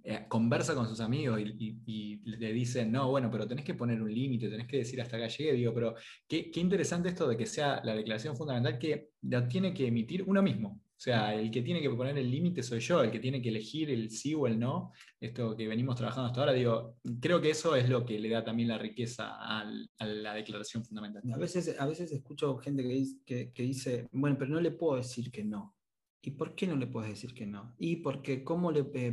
eh, 0.02 0.24
conversa 0.28 0.74
con 0.74 0.88
sus 0.88 1.00
amigos 1.00 1.40
y, 1.40 2.20
le 2.24 2.52
dicen, 2.52 2.90
no, 2.90 3.10
bueno, 3.10 3.30
pero 3.30 3.46
tenés 3.46 3.64
que 3.64 3.74
poner 3.74 4.00
un 4.00 4.12
límite, 4.12 4.48
tenés 4.48 4.66
que 4.66 4.78
decir 4.78 5.00
hasta 5.00 5.16
acá 5.16 5.28
llegué, 5.28 5.52
digo, 5.52 5.74
pero 5.74 5.94
qué, 6.26 6.50
qué 6.50 6.60
interesante 6.60 7.08
esto 7.08 7.28
de 7.28 7.36
que 7.36 7.46
sea 7.46 7.80
la 7.84 7.94
declaración 7.94 8.36
fundamental 8.36 8.78
que 8.78 9.10
la 9.22 9.46
tiene 9.46 9.74
que 9.74 9.86
emitir 9.86 10.24
uno 10.26 10.42
mismo. 10.42 10.80
O 11.00 11.02
sea, 11.02 11.34
el 11.34 11.50
que 11.50 11.62
tiene 11.62 11.80
que 11.80 11.88
poner 11.88 12.18
el 12.18 12.30
límite 12.30 12.62
soy 12.62 12.80
yo, 12.80 13.02
el 13.02 13.10
que 13.10 13.20
tiene 13.20 13.40
que 13.40 13.48
elegir 13.48 13.88
el 13.88 14.10
sí 14.10 14.34
o 14.34 14.46
el 14.46 14.58
no, 14.58 14.92
esto 15.18 15.56
que 15.56 15.66
venimos 15.66 15.96
trabajando 15.96 16.26
hasta 16.26 16.40
ahora, 16.40 16.52
digo, 16.52 16.98
creo 17.22 17.40
que 17.40 17.48
eso 17.48 17.74
es 17.74 17.88
lo 17.88 18.04
que 18.04 18.18
le 18.18 18.28
da 18.28 18.44
también 18.44 18.68
la 18.68 18.76
riqueza 18.76 19.30
a 19.38 19.64
la 19.98 20.34
declaración 20.34 20.84
fundamental. 20.84 21.22
A 21.32 21.38
veces, 21.38 21.74
a 21.80 21.86
veces 21.86 22.12
escucho 22.12 22.58
gente 22.58 22.82
que 23.24 23.62
dice, 23.62 24.08
bueno, 24.12 24.36
pero 24.38 24.50
no 24.50 24.60
le 24.60 24.72
puedo 24.72 24.96
decir 24.96 25.30
que 25.30 25.42
no. 25.42 25.74
¿Y 26.20 26.32
por 26.32 26.54
qué 26.54 26.66
no 26.66 26.76
le 26.76 26.86
puedes 26.86 27.08
decir 27.08 27.32
que 27.32 27.46
no? 27.46 27.74
Y 27.78 27.96
porque, 27.96 28.44
¿cómo 28.44 28.70
le, 28.70 28.84
eh, 28.92 29.12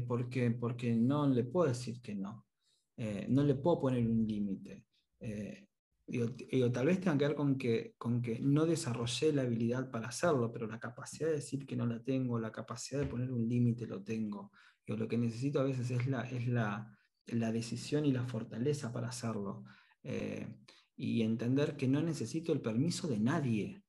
porque 0.60 0.94
no 0.94 1.30
le 1.30 1.46
puedo 1.46 1.70
decir 1.70 2.02
que 2.02 2.16
no. 2.16 2.46
Eh, 2.98 3.28
no 3.30 3.44
le 3.44 3.56
puedo 3.56 3.80
poner 3.80 4.06
un 4.06 4.28
límite. 4.28 4.84
Eh, 5.22 5.67
Digo, 6.08 6.72
tal 6.72 6.86
vez 6.86 7.02
tenga 7.02 7.18
que 7.18 7.28
ver 7.28 7.36
con 7.36 7.58
que, 7.58 7.94
con 7.98 8.22
que 8.22 8.40
no 8.40 8.66
desarrollé 8.66 9.34
la 9.34 9.42
habilidad 9.42 9.92
para 9.92 10.08
hacerlo, 10.08 10.54
pero 10.54 10.66
la 10.66 10.80
capacidad 10.80 11.28
de 11.28 11.36
decir 11.36 11.66
que 11.66 11.76
no 11.76 11.86
la 11.86 12.02
tengo, 12.02 12.40
la 12.40 12.52
capacidad 12.52 13.02
de 13.02 13.08
poner 13.08 13.30
un 13.30 13.48
límite 13.48 13.86
lo 13.86 14.02
tengo. 14.02 14.52
Digo, 14.86 14.98
lo 14.98 15.08
que 15.10 15.18
necesito 15.18 15.60
a 15.60 15.64
veces 15.64 15.92
es 15.92 16.08
la, 16.08 16.22
es 16.22 16.48
la, 16.48 16.98
la 17.26 17.52
decisión 17.52 18.06
y 18.06 18.14
la 18.14 18.26
fortaleza 18.26 18.94
para 18.94 19.10
hacerlo. 19.10 19.66
Eh, 20.04 20.48
y 20.96 21.22
entender 21.22 21.76
que 21.76 21.88
no 21.88 22.02
necesito 22.02 22.54
el 22.54 22.62
permiso 22.62 23.08
de 23.08 23.20
nadie 23.20 23.84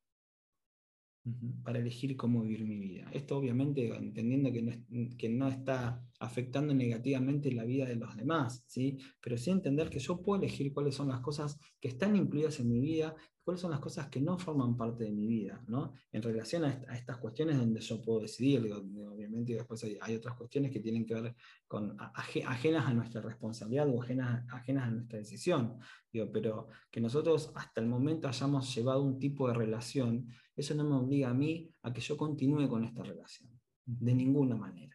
para 1.62 1.78
elegir 1.78 2.16
cómo 2.16 2.42
vivir 2.42 2.64
mi 2.66 2.78
vida. 2.78 3.08
Esto 3.12 3.38
obviamente 3.38 3.94
entendiendo 3.94 4.52
que 4.52 4.62
no, 4.62 5.16
que 5.16 5.28
no, 5.28 5.48
está 5.48 6.04
afectando 6.18 6.74
negativamente 6.74 7.52
la 7.52 7.64
vida 7.64 7.86
de 7.86 7.96
los 7.96 8.16
demás, 8.16 8.64
¿sí? 8.66 8.98
pero 9.20 9.36
sí 9.36 9.50
entender 9.50 9.88
que 9.90 9.98
yo 9.98 10.20
puedo 10.20 10.40
elegir 10.40 10.72
cuáles 10.72 10.94
son 10.94 11.08
las 11.08 11.20
cosas 11.20 11.58
que 11.80 11.88
están 11.88 12.16
incluidas 12.16 12.58
en 12.60 12.68
mi 12.68 12.80
vida 12.80 13.14
cuáles 13.48 13.62
son 13.62 13.70
las 13.70 13.80
cosas 13.80 14.08
que 14.08 14.20
no 14.20 14.38
forman 14.38 14.76
parte 14.76 15.04
de 15.04 15.10
mi 15.10 15.26
vida, 15.26 15.64
¿no? 15.68 15.94
En 16.12 16.20
relación 16.20 16.66
a, 16.66 16.68
estas 16.94 17.16
cuestiones 17.16 17.56
donde 17.56 17.80
yo 17.80 18.02
puedo 18.02 18.20
decidir, 18.20 18.70
obviamente 18.70 19.54
después 19.54 19.82
hay, 20.02 20.14
otras 20.16 20.34
cuestiones 20.34 20.70
que 20.70 20.80
tienen 20.80 21.06
que 21.06 21.14
ver 21.14 21.34
con 21.66 21.96
ajenas 21.98 22.86
a 22.86 22.92
nuestra 22.92 23.22
responsabilidad 23.22 23.88
o 23.88 24.02
ajenas, 24.02 24.44
a 24.52 24.90
nuestra 24.90 25.18
decisión, 25.18 25.78
pero 26.12 26.68
que 26.90 27.00
nosotros 27.00 27.50
hasta 27.54 27.80
el 27.80 27.86
momento 27.86 28.28
hayamos 28.28 28.74
llevado 28.74 29.02
un 29.02 29.18
tipo 29.18 29.48
de 29.48 29.54
relación, 29.54 30.28
eso 30.54 30.74
no 30.74 30.84
me 30.84 30.96
obliga 30.96 31.30
a 31.30 31.34
mí 31.34 31.72
a 31.84 31.90
que 31.90 32.02
yo 32.02 32.18
continúe 32.18 32.68
con 32.68 32.84
esta 32.84 33.02
relación, 33.02 33.50
de 33.86 34.14
ninguna 34.14 34.56
manera. 34.56 34.94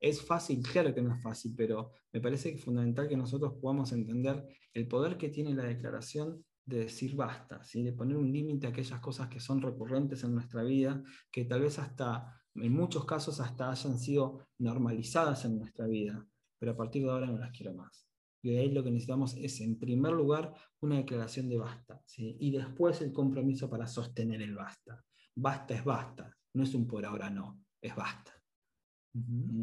Es 0.00 0.22
fácil, 0.22 0.62
claro 0.62 0.94
que 0.94 1.02
no 1.02 1.14
es 1.14 1.22
fácil, 1.22 1.54
pero 1.54 1.92
me 2.12 2.20
parece 2.20 2.56
fundamental 2.56 3.06
que 3.06 3.18
nosotros 3.18 3.52
podamos 3.60 3.92
entender 3.92 4.48
el 4.72 4.88
poder 4.88 5.18
que 5.18 5.28
tiene 5.28 5.54
la 5.54 5.64
declaración 5.64 6.42
de 6.64 6.84
decir 6.84 7.14
basta, 7.14 7.62
¿sí? 7.64 7.82
de 7.82 7.92
poner 7.92 8.16
un 8.16 8.32
límite 8.32 8.66
a 8.66 8.70
aquellas 8.70 9.00
cosas 9.00 9.28
que 9.28 9.40
son 9.40 9.60
recurrentes 9.60 10.24
en 10.24 10.34
nuestra 10.34 10.62
vida, 10.62 11.02
que 11.30 11.44
tal 11.44 11.60
vez 11.60 11.78
hasta, 11.78 12.40
en 12.54 12.72
muchos 12.72 13.04
casos, 13.04 13.40
hasta 13.40 13.70
hayan 13.70 13.98
sido 13.98 14.46
normalizadas 14.58 15.44
en 15.44 15.58
nuestra 15.58 15.86
vida, 15.86 16.26
pero 16.58 16.72
a 16.72 16.76
partir 16.76 17.02
de 17.02 17.10
ahora 17.10 17.26
no 17.26 17.38
las 17.38 17.50
quiero 17.50 17.74
más. 17.74 18.06
Y 18.42 18.56
ahí 18.56 18.70
lo 18.70 18.82
que 18.82 18.90
necesitamos 18.90 19.34
es, 19.36 19.60
en 19.60 19.78
primer 19.78 20.12
lugar, 20.12 20.54
una 20.80 20.96
declaración 20.96 21.48
de 21.48 21.58
basta, 21.58 22.00
¿sí? 22.06 22.38
y 22.40 22.52
después 22.52 23.02
el 23.02 23.12
compromiso 23.12 23.68
para 23.68 23.86
sostener 23.86 24.40
el 24.40 24.54
basta. 24.54 25.04
Basta 25.34 25.74
es 25.74 25.84
basta, 25.84 26.34
no 26.54 26.62
es 26.62 26.74
un 26.74 26.86
por 26.86 27.04
ahora 27.04 27.28
no, 27.28 27.62
es 27.82 27.94
basta. 27.94 28.39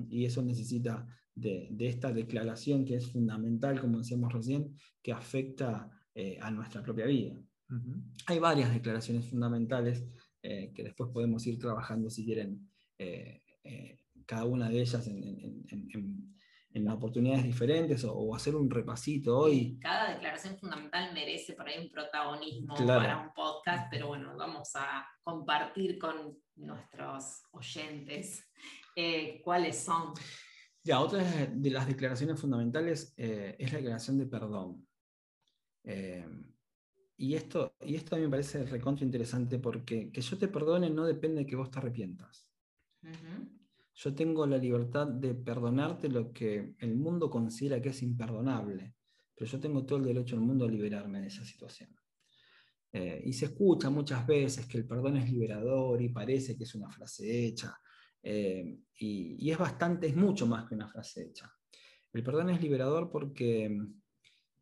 Y 0.09 0.25
eso 0.25 0.41
necesita 0.41 1.05
de, 1.33 1.67
de, 1.71 1.87
esta 1.87 2.11
declaración 2.11 2.83
que 2.83 2.95
es 2.95 3.11
fundamental, 3.11 3.79
como 3.79 3.99
decíamos 3.99 4.33
recién, 4.33 4.75
que 5.01 5.13
afecta 5.13 5.89
eh, 6.19 6.39
a 6.41 6.49
nuestra 6.49 6.81
propia 6.81 7.05
vida. 7.05 7.39
Hay 8.25 8.39
varias 8.39 8.73
declaraciones 8.73 9.29
fundamentales 9.29 10.03
eh, 10.41 10.73
que 10.73 10.81
después 10.81 11.11
podemos 11.13 11.45
ir 11.45 11.59
trabajando 11.59 12.09
si 12.09 12.25
quieren 12.25 12.71
eh, 12.97 13.43
cada 14.25 14.45
una 14.45 14.67
de 14.67 14.81
ellas 14.81 15.07
en, 15.07 16.87
oportunidades 16.89 17.43
diferentes 17.43 18.03
o, 18.03 18.33
hacer 18.33 18.55
un 18.55 18.67
repasito 18.67 19.37
hoy. 19.37 19.77
Cada 19.79 20.13
declaración 20.15 20.57
fundamental 20.57 21.13
merece 21.13 21.53
por 21.53 21.67
ahí 21.67 21.83
un 21.83 21.91
protagonismo 21.91 22.75
para 22.75 23.21
un 23.21 23.33
podcast, 23.35 23.87
pero 23.91 24.07
bueno, 24.07 24.35
vamos 24.35 24.71
a 24.73 25.05
compartir 25.21 25.99
con 25.99 26.35
nuestros 26.55 27.43
oyentes 27.51 28.43
cuáles 29.43 29.77
son. 29.77 30.13
Ya, 30.83 30.99
otra 30.99 31.23
de 31.23 31.69
las 31.69 31.87
declaraciones 31.87 32.39
fundamentales 32.39 33.13
es 33.17 33.71
la 33.71 33.77
declaración 33.77 34.17
de 34.17 34.25
perdón. 34.25 34.87
Eh, 35.87 36.25
y, 37.15 37.33
esto, 37.33 37.75
y 37.81 37.95
esto 37.95 38.15
a 38.15 38.19
mí 38.19 38.25
me 38.25 38.31
parece 38.31 38.65
recontra 38.65 39.05
interesante 39.05 39.57
porque 39.57 40.11
que 40.11 40.21
yo 40.21 40.37
te 40.37 40.49
perdone 40.49 40.89
no 40.89 41.05
depende 41.05 41.41
de 41.41 41.47
que 41.47 41.55
vos 41.55 41.71
te 41.71 41.79
arrepientas. 41.79 42.51
Yo 43.95 44.13
tengo 44.13 44.45
la 44.45 44.57
libertad 44.57 45.07
de 45.07 45.33
perdonarte 45.33 46.09
lo 46.09 46.31
que 46.31 46.75
el 46.77 46.95
mundo 46.95 47.29
considera 47.29 47.81
que 47.81 47.89
es 47.89 48.03
imperdonable, 48.03 48.95
pero 49.33 49.49
yo 49.49 49.59
tengo 49.59 49.85
todo 49.85 49.97
el 49.99 50.05
derecho 50.05 50.35
del 50.35 50.45
mundo 50.45 50.65
a 50.65 50.69
liberarme 50.69 51.21
de 51.21 51.27
esa 51.27 51.45
situación. 51.45 51.89
Eh, 52.91 53.21
y 53.25 53.33
se 53.33 53.45
escucha 53.45 53.89
muchas 53.89 54.27
veces 54.27 54.67
que 54.67 54.77
el 54.77 54.85
perdón 54.85 55.17
es 55.17 55.31
liberador 55.31 56.01
y 56.01 56.09
parece 56.09 56.57
que 56.57 56.65
es 56.65 56.75
una 56.75 56.89
frase 56.89 57.45
hecha. 57.45 57.75
Eh, 58.29 58.77
y, 58.99 59.37
y, 59.39 59.51
es 59.51 59.57
bastante, 59.57 60.07
es 60.07 60.15
mucho 60.17 60.45
más 60.47 60.67
que 60.67 60.75
una 60.75 60.89
frase 60.89 61.27
hecha. 61.27 61.49
El 62.11 62.23
perdón 62.23 62.49
es 62.49 62.61
liberador 62.61 63.09
porque 63.09 63.73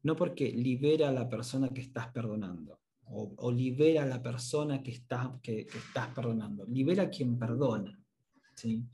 no 0.04 0.16
porque 0.16 0.52
libera 0.52 1.10
a 1.10 1.12
la 1.12 1.28
persona 1.28 1.70
que 1.70 1.82
estás 1.82 2.10
perdonando 2.10 2.80
o, 3.08 3.52
libera 3.52 4.04
a 4.04 4.06
la 4.06 4.22
persona 4.22 4.84
que, 4.84 4.92
que, 5.42 5.62
estás 5.62 6.10
perdonando, 6.14 6.66
libera 6.68 7.04
a 7.04 7.10
quien 7.10 7.40
perdona. 7.40 8.00
¿sí? 8.56 8.86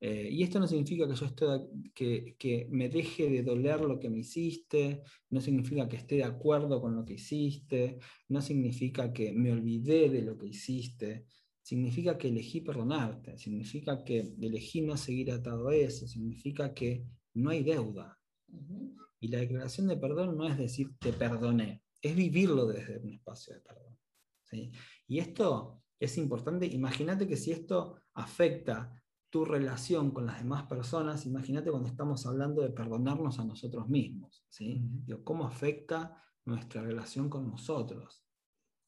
Eh, 0.00 0.28
y 0.32 0.42
esto 0.42 0.58
no 0.58 0.66
significa 0.66 1.06
que 1.06 1.14
yo 1.14 1.26
esté, 1.26 1.46
que, 1.94 2.34
que, 2.36 2.66
me 2.70 2.88
deje 2.88 3.30
de 3.30 3.44
doler 3.44 3.80
lo 3.82 4.00
que 4.00 4.10
me 4.10 4.18
hiciste, 4.18 5.02
no 5.30 5.40
significa 5.40 5.88
que 5.88 5.96
esté 5.96 6.16
de 6.16 6.24
acuerdo 6.24 6.80
con 6.80 6.96
lo 6.96 7.04
que 7.04 7.14
hiciste, 7.14 8.00
no 8.28 8.42
significa 8.42 9.12
que 9.12 9.32
me 9.32 9.52
olvidé 9.52 10.10
de 10.10 10.22
lo 10.22 10.36
que 10.36 10.48
hiciste, 10.48 11.26
significa 11.68 12.16
que 12.16 12.28
elegí 12.28 12.62
perdonarte, 12.62 13.36
significa 13.36 14.02
que 14.02 14.20
elegí 14.40 14.80
no 14.80 14.96
seguir 14.96 15.30
atado 15.32 15.68
a 15.68 15.74
eso, 15.74 16.08
significa 16.08 16.72
que 16.72 17.04
no 17.34 17.50
hay 17.50 17.62
deuda. 17.62 18.18
Y 19.20 19.28
la 19.28 19.40
declaración 19.40 19.86
de 19.86 19.98
perdón 19.98 20.38
no 20.38 20.48
es 20.48 20.56
decir 20.56 20.96
te 20.98 21.12
perdoné, 21.12 21.82
es 22.00 22.16
vivirlo 22.16 22.64
desde 22.64 22.98
un 22.98 23.10
espacio 23.10 23.52
de 23.52 23.60
perdón. 23.60 23.98
Y 25.06 25.18
esto 25.18 25.82
es 26.00 26.16
importante. 26.16 26.64
Imagínate 26.64 27.28
que 27.28 27.36
si 27.36 27.52
esto 27.52 28.00
afecta 28.14 28.90
tu 29.28 29.44
relación 29.44 30.10
con 30.12 30.24
las 30.24 30.38
demás 30.38 30.62
personas, 30.62 31.26
imagínate 31.26 31.70
cuando 31.70 31.90
estamos 31.90 32.24
hablando 32.24 32.62
de 32.62 32.70
perdonarnos 32.70 33.38
a 33.40 33.44
nosotros 33.44 33.90
mismos. 33.90 34.42
¿sí? 34.48 34.82
¿Cómo 35.22 35.44
afecta 35.44 36.16
nuestra 36.46 36.80
relación 36.80 37.28
con 37.28 37.46
nosotros? 37.46 38.24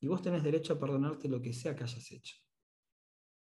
Y 0.00 0.06
vos 0.06 0.22
tenés 0.22 0.42
derecho 0.42 0.72
a 0.72 0.80
perdonarte 0.80 1.28
lo 1.28 1.42
que 1.42 1.52
sea 1.52 1.76
que 1.76 1.84
hayas 1.84 2.10
hecho. 2.10 2.36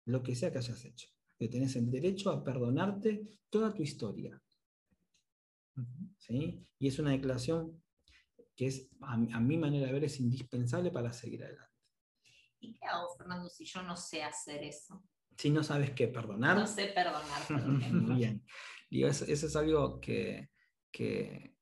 Lo 0.05 0.21
que 0.21 0.35
sea 0.35 0.51
que 0.51 0.57
hayas 0.57 0.83
hecho. 0.85 1.09
Que 1.37 1.47
tenés 1.47 1.75
el 1.75 1.89
derecho 1.89 2.29
a 2.29 2.43
perdonarte 2.43 3.39
toda 3.49 3.73
tu 3.73 3.83
historia, 3.83 4.41
y 6.79 6.87
es 6.87 6.99
una 6.99 7.11
declaración 7.11 7.81
que 8.55 8.67
es, 8.67 8.89
a, 9.01 9.17
mi 9.17 9.57
manera 9.57 9.87
de 9.87 9.93
ver, 9.93 10.03
es 10.03 10.19
indispensable 10.19 10.91
para 10.91 11.11
seguir 11.11 11.43
adelante. 11.43 11.73
¿Y 12.59 12.73
qué 12.73 12.85
hago, 12.85 13.15
Fernando, 13.17 13.49
si 13.49 13.65
yo 13.65 13.81
no 13.81 13.95
sé 13.95 14.23
hacer 14.23 14.63
eso? 14.63 15.03
Si 15.37 15.49
no 15.49 15.63
sabes 15.63 15.91
qué 15.91 16.07
perdonar. 16.07 16.55
No 16.55 16.67
sé 16.67 16.87
perdonar, 16.87 17.47
por 17.47 17.61
Bien. 18.15 18.45
eso, 18.91 19.25
es 19.25 19.55
algo 19.55 19.99
que, 19.99 20.49
que, 20.91 21.55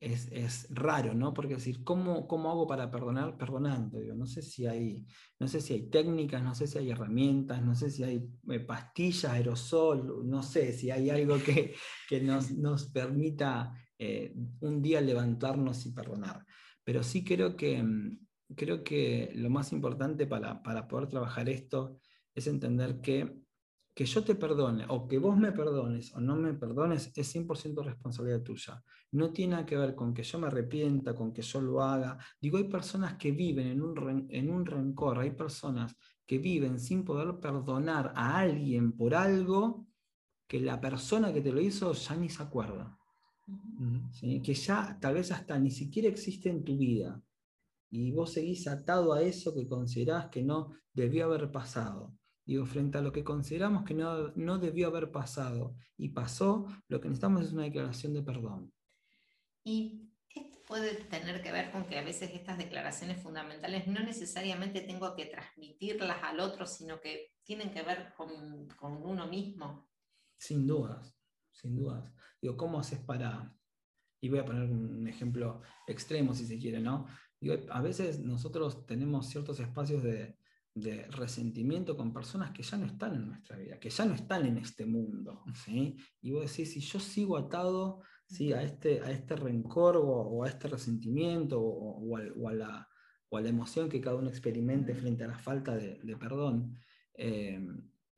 es, 0.00 0.66
raro, 0.70 1.14
¿no? 1.14 1.32
Porque 1.32 1.54
decir, 1.54 1.82
¿cómo, 1.82 2.28
¿cómo 2.28 2.50
hago 2.50 2.66
para 2.66 2.90
perdonar? 2.90 3.36
Perdonando. 3.36 3.98
no, 4.14 4.26
sé 4.26 4.42
si 4.42 4.66
hay, 4.66 5.06
no 5.38 5.48
sé 5.48 5.60
si 5.60 5.74
hay 5.74 5.88
técnicas, 5.88 6.42
no 6.42 6.54
sé 6.54 6.66
si 6.66 6.78
hay 6.78 6.90
herramientas, 6.90 7.62
no 7.62 7.74
sé 7.74 7.90
si 7.90 8.02
hay 8.02 8.28
eh, 8.50 8.60
pastillas, 8.60 9.32
aerosol, 9.32 10.28
no 10.28 10.42
sé 10.42 10.72
si 10.72 10.90
hay 10.90 11.10
algo 11.10 11.36
que, 11.42 11.74
que 12.08 12.20
nos, 12.20 12.52
nos, 12.52 12.86
permita 12.90 13.72
eh, 13.98 14.34
un 14.60 14.82
día 14.82 15.00
levantarnos 15.00 15.86
y 15.86 15.92
perdonar. 15.92 16.44
Pero 16.84 17.02
sí 17.02 17.24
creo 17.24 17.56
que, 17.56 17.82
mm, 17.82 18.18
creo 18.54 18.84
que 18.84 19.32
lo 19.34 19.50
más 19.50 19.72
importante 19.72 20.26
para, 20.26 20.62
para 20.62 20.86
poder 20.86 21.08
trabajar 21.08 21.48
esto 21.48 21.98
es 22.34 22.46
entender 22.46 23.00
que 23.00 23.45
que 23.96 24.04
yo 24.04 24.22
te 24.22 24.34
perdone 24.34 24.84
o 24.90 25.08
que 25.08 25.16
vos 25.16 25.38
me 25.38 25.52
perdones 25.52 26.14
o 26.14 26.20
no 26.20 26.36
me 26.36 26.52
perdones 26.52 27.10
es 27.16 27.34
100% 27.34 27.82
responsabilidad 27.82 28.42
tuya. 28.42 28.84
No 29.12 29.32
tiene 29.32 29.52
nada 29.52 29.64
que 29.64 29.78
ver 29.78 29.94
con 29.94 30.12
que 30.12 30.22
yo 30.22 30.38
me 30.38 30.48
arrepienta, 30.48 31.14
con 31.14 31.32
que 31.32 31.40
yo 31.40 31.62
lo 31.62 31.82
haga. 31.82 32.18
Digo, 32.38 32.58
hay 32.58 32.64
personas 32.64 33.14
que 33.14 33.32
viven 33.32 33.68
en 33.68 33.80
un, 33.80 34.26
en 34.28 34.50
un 34.50 34.66
rencor, 34.66 35.18
hay 35.18 35.30
personas 35.30 35.96
que 36.26 36.36
viven 36.36 36.78
sin 36.78 37.06
poder 37.06 37.40
perdonar 37.40 38.12
a 38.14 38.38
alguien 38.38 38.92
por 38.92 39.14
algo 39.14 39.86
que 40.46 40.60
la 40.60 40.78
persona 40.78 41.32
que 41.32 41.40
te 41.40 41.50
lo 41.50 41.62
hizo 41.62 41.94
ya 41.94 42.16
ni 42.16 42.28
se 42.28 42.42
acuerda. 42.42 42.98
Que 44.20 44.52
ya 44.52 44.98
tal 45.00 45.14
vez 45.14 45.32
hasta 45.32 45.58
ni 45.58 45.70
siquiera 45.70 46.06
existe 46.06 46.50
en 46.50 46.64
tu 46.64 46.76
vida. 46.76 47.22
Y 47.90 48.12
vos 48.12 48.34
seguís 48.34 48.68
atado 48.68 49.14
a 49.14 49.22
eso 49.22 49.54
que 49.54 49.66
considerás 49.66 50.26
que 50.28 50.42
no 50.42 50.72
debió 50.92 51.24
haber 51.24 51.50
pasado. 51.50 52.12
Digo, 52.46 52.64
frente 52.64 52.98
a 52.98 53.00
lo 53.00 53.10
que 53.10 53.24
consideramos 53.24 53.84
que 53.84 53.92
no, 53.92 54.28
no 54.36 54.58
debió 54.58 54.86
haber 54.86 55.10
pasado 55.10 55.74
y 55.96 56.10
pasó, 56.10 56.66
lo 56.86 57.00
que 57.00 57.08
necesitamos 57.08 57.42
es 57.42 57.52
una 57.52 57.64
declaración 57.64 58.14
de 58.14 58.22
perdón. 58.22 58.72
Y 59.64 60.12
esto 60.32 60.60
puede 60.64 60.94
tener 60.94 61.42
que 61.42 61.50
ver 61.50 61.72
con 61.72 61.86
que 61.86 61.98
a 61.98 62.04
veces 62.04 62.30
estas 62.32 62.56
declaraciones 62.56 63.20
fundamentales 63.20 63.88
no 63.88 63.98
necesariamente 63.98 64.80
tengo 64.80 65.16
que 65.16 65.26
transmitirlas 65.26 66.22
al 66.22 66.38
otro, 66.38 66.66
sino 66.66 67.00
que 67.00 67.32
tienen 67.42 67.72
que 67.72 67.82
ver 67.82 68.14
con, 68.16 68.68
con 68.78 69.02
uno 69.02 69.26
mismo. 69.26 69.90
Sin 70.38 70.68
dudas, 70.68 71.16
sin 71.50 71.74
dudas. 71.74 72.12
Digo, 72.40 72.56
¿cómo 72.56 72.78
haces 72.78 73.00
para, 73.00 73.52
y 74.20 74.28
voy 74.28 74.38
a 74.38 74.44
poner 74.44 74.70
un 74.70 75.08
ejemplo 75.08 75.62
extremo 75.88 76.32
si 76.32 76.46
se 76.46 76.58
quiere, 76.58 76.78
¿no? 76.78 77.08
Digo, 77.40 77.56
a 77.70 77.80
veces 77.82 78.20
nosotros 78.20 78.86
tenemos 78.86 79.26
ciertos 79.26 79.58
espacios 79.58 80.04
de, 80.04 80.38
de 80.76 81.06
resentimiento 81.06 81.96
con 81.96 82.12
personas 82.12 82.50
que 82.50 82.62
ya 82.62 82.76
no 82.76 82.84
están 82.84 83.14
en 83.14 83.28
nuestra 83.28 83.56
vida, 83.56 83.80
que 83.80 83.88
ya 83.88 84.04
no 84.04 84.14
están 84.14 84.44
en 84.44 84.58
este 84.58 84.84
mundo. 84.84 85.42
¿sí? 85.64 85.96
Y 86.20 86.32
vos 86.32 86.42
decís, 86.42 86.74
si 86.74 86.80
yo 86.80 87.00
sigo 87.00 87.38
atado 87.38 88.02
¿sí? 88.26 88.52
a, 88.52 88.62
este, 88.62 89.00
a 89.00 89.10
este 89.10 89.36
rencor 89.36 89.96
o, 89.96 90.44
a 90.44 90.48
este 90.48 90.68
resentimiento 90.68 91.58
o, 91.58 92.16
a, 92.18 92.22
la, 92.52 92.88
o, 93.30 93.38
a, 93.38 93.40
la, 93.40 93.48
emoción 93.48 93.88
que 93.88 94.02
cada 94.02 94.16
uno 94.16 94.28
experimente 94.28 94.94
frente 94.94 95.24
a 95.24 95.28
la 95.28 95.38
falta 95.38 95.74
de, 95.74 95.98
perdón, 96.20 96.78
eh, 97.14 97.58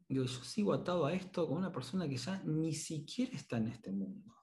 digo, 0.08 0.24
yo 0.24 0.42
sigo 0.42 0.72
atado 0.72 1.06
a 1.06 1.14
esto 1.14 1.46
con 1.46 1.58
una 1.58 1.70
persona 1.70 2.08
que 2.08 2.16
ya 2.16 2.42
ni 2.44 2.74
siquiera 2.74 3.36
está 3.36 3.58
en 3.58 3.68
este 3.68 3.92
mundo. 3.92 4.34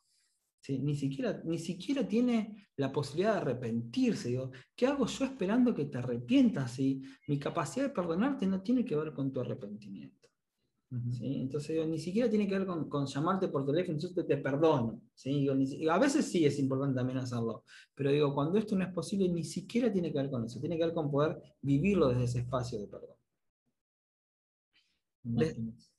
Ni, 0.70 0.96
siquiera, 0.96 1.42
ni 1.46 1.60
siquiera 1.60 2.08
tiene 2.08 2.70
la 2.78 2.92
posibilidad 2.92 3.34
de 3.34 3.42
arrepentirse. 3.42 4.30
Digo, 4.30 4.52
¿Qué 4.76 4.88
hago 4.88 5.06
yo 5.06 5.26
esperando 5.26 5.74
que 5.74 5.86
te 5.86 5.98
arrepientas? 5.98 6.72
Si 6.72 7.02
mi 7.28 7.40
capacidad 7.40 7.88
de 7.88 7.94
perdonarte 7.94 8.48
no 8.48 8.62
tiene 8.62 8.84
que 8.84 8.96
ver 8.96 9.14
con 9.14 9.32
tu 9.32 9.40
arrepentimiento. 9.42 10.16
Entonces, 11.22 11.86
ni 11.88 12.00
siquiera 12.00 12.30
tiene 12.30 12.48
que 12.48 12.58
ver 12.58 12.68
con, 12.68 13.06
llamarte 13.06 13.48
por 13.50 13.66
teléfono, 13.66 13.98
yo 13.98 14.14
te, 14.14 14.24
te 14.24 14.38
perdono. 14.38 15.02
a 15.92 16.00
veces 16.00 16.26
sí 16.32 16.46
es 16.46 16.58
importante 16.60 16.96
también 16.96 17.18
hacerlo, 17.18 17.64
pero 17.94 18.12
digo, 18.12 18.34
cuando 18.34 18.58
esto 18.58 18.76
no 18.76 18.84
es 18.86 18.94
posible, 18.94 19.28
ni 19.28 19.44
siquiera 19.44 19.92
tiene 19.92 20.12
que 20.12 20.20
ver 20.20 20.30
con 20.30 20.46
eso, 20.46 20.60
tiene 20.60 20.78
que 20.78 20.86
ver 20.86 20.94
con 20.94 21.12
poder 21.12 21.42
vivirlo 21.62 22.10
desde 22.10 22.24
ese 22.24 22.40
espacio 22.40 22.80
de 22.80 22.88
perdón. 22.88 23.15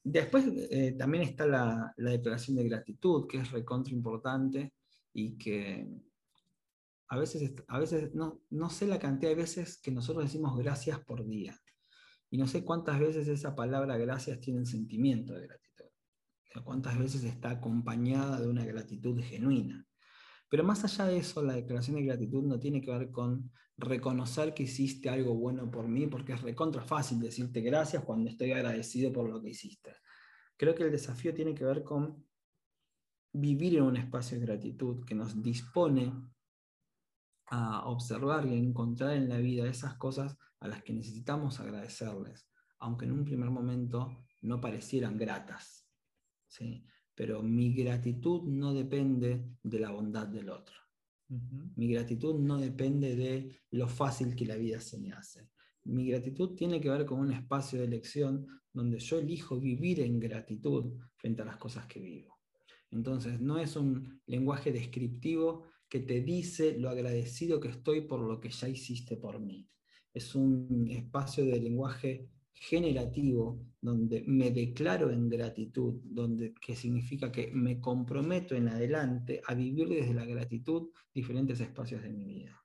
Después 0.04 0.44
eh, 0.70 0.92
también 0.92 1.24
está 1.24 1.46
la, 1.46 1.92
declaración 1.96 2.56
de 2.56 2.68
gratitud, 2.68 3.26
que 3.26 3.38
es 3.38 3.50
recontra 3.50 3.92
importante 3.92 4.72
y 5.12 5.36
que 5.36 5.88
a 7.08 7.18
veces, 7.18 7.52
a 7.66 7.78
veces 7.78 8.14
no, 8.14 8.40
no 8.50 8.70
sé 8.70 8.86
la 8.86 9.00
cantidad 9.00 9.30
de 9.30 9.36
veces 9.36 9.78
que 9.78 9.90
nosotros 9.90 10.24
decimos 10.24 10.56
gracias 10.56 11.00
por 11.00 11.26
día. 11.26 11.58
Y 12.30 12.38
no 12.38 12.46
sé 12.46 12.64
cuántas 12.64 13.00
veces 13.00 13.26
esa 13.28 13.54
palabra 13.54 13.96
gracias 13.96 14.40
tiene 14.40 14.60
el 14.60 14.66
sentimiento 14.66 15.34
de 15.34 15.46
gratitud. 15.46 15.86
O 16.54 16.64
cuántas 16.64 16.98
veces 16.98 17.24
está 17.24 17.50
acompañada 17.50 18.40
de 18.40 18.48
una 18.48 18.64
gratitud 18.64 19.20
genuina. 19.20 19.86
Pero 20.48 20.64
más 20.64 20.84
allá 20.84 21.06
de 21.06 21.18
eso, 21.18 21.42
la 21.42 21.54
declaración 21.54 21.96
de 21.96 22.04
gratitud 22.04 22.44
no 22.44 22.58
tiene 22.58 22.80
que 22.80 22.90
ver 22.90 23.10
con 23.10 23.50
reconocer 23.76 24.54
que 24.54 24.62
hiciste 24.62 25.08
algo 25.08 25.34
bueno 25.34 25.70
por 25.70 25.88
mí, 25.88 26.06
porque 26.06 26.32
es 26.32 26.42
recontra 26.42 26.82
fácil 26.82 27.20
decirte 27.20 27.60
gracias 27.60 28.04
cuando 28.04 28.30
estoy 28.30 28.52
agradecido 28.52 29.12
por 29.12 29.28
lo 29.28 29.42
que 29.42 29.50
hiciste. 29.50 29.96
Creo 30.56 30.74
que 30.74 30.84
el 30.84 30.92
desafío 30.92 31.34
tiene 31.34 31.54
que 31.54 31.64
ver 31.64 31.82
con 31.82 32.24
vivir 33.32 33.76
en 33.76 33.82
un 33.82 33.96
espacio 33.96 34.38
de 34.38 34.46
gratitud 34.46 35.04
que 35.04 35.14
nos 35.14 35.42
dispone 35.42 36.12
a 37.48 37.86
observar 37.86 38.46
y 38.46 38.54
a 38.54 38.56
encontrar 38.56 39.12
en 39.12 39.28
la 39.28 39.38
vida 39.38 39.68
esas 39.68 39.96
cosas 39.96 40.36
a 40.60 40.68
las 40.68 40.82
que 40.82 40.94
necesitamos 40.94 41.60
agradecerles, 41.60 42.48
aunque 42.78 43.04
en 43.04 43.12
un 43.12 43.24
primer 43.24 43.50
momento 43.50 44.24
no 44.42 44.60
parecieran 44.60 45.18
gratas. 45.18 45.86
¿sí? 46.48 46.86
Pero 47.16 47.42
mi 47.42 47.72
gratitud 47.72 48.42
no 48.42 48.72
depende 48.72 49.56
de 49.62 49.80
la 49.80 49.90
bondad 49.90 50.28
del 50.28 50.50
otro. 50.50 50.76
Mi 51.28 51.88
gratitud 51.88 52.38
no 52.38 52.58
depende 52.58 53.16
de 53.16 53.62
lo 53.70 53.88
fácil 53.88 54.36
que 54.36 54.46
la 54.46 54.56
vida 54.56 54.80
se 54.80 54.98
me 54.98 55.10
hace. 55.10 55.48
Mi 55.84 56.06
gratitud 56.08 56.54
tiene 56.54 56.80
que 56.80 56.90
ver 56.90 57.04
con 57.04 57.18
un 57.18 57.32
espacio 57.32 57.80
de 57.80 57.86
elección 57.86 58.46
donde 58.72 58.98
yo 58.98 59.18
elijo 59.18 59.58
vivir 59.58 60.00
en 60.00 60.20
gratitud 60.20 60.94
frente 61.16 61.42
a 61.42 61.46
las 61.46 61.56
cosas 61.56 61.86
que 61.86 61.98
vivo. 61.98 62.38
Entonces, 62.90 63.40
no 63.40 63.58
es 63.58 63.74
un 63.76 64.20
lenguaje 64.26 64.70
descriptivo 64.70 65.64
que 65.88 66.00
te 66.00 66.20
dice 66.20 66.78
lo 66.78 66.90
agradecido 66.90 67.60
que 67.60 67.68
estoy 67.68 68.02
por 68.02 68.20
lo 68.20 68.40
que 68.40 68.50
ya 68.50 68.68
hiciste 68.68 69.16
por 69.16 69.40
mí. 69.40 69.68
Es 70.12 70.34
un 70.34 70.86
espacio 70.90 71.44
de 71.44 71.60
lenguaje 71.60 72.28
generativo, 72.58 73.60
donde 73.80 74.24
me 74.26 74.50
declaro 74.50 75.10
en 75.10 75.28
gratitud, 75.28 76.00
donde, 76.02 76.54
que 76.54 76.74
significa 76.74 77.30
que 77.30 77.50
me 77.52 77.80
comprometo 77.80 78.54
en 78.54 78.68
adelante 78.68 79.42
a 79.46 79.54
vivir 79.54 79.88
desde 79.88 80.14
la 80.14 80.24
gratitud 80.24 80.88
diferentes 81.14 81.60
espacios 81.60 82.02
de 82.02 82.10
mi 82.10 82.24
vida. 82.24 82.62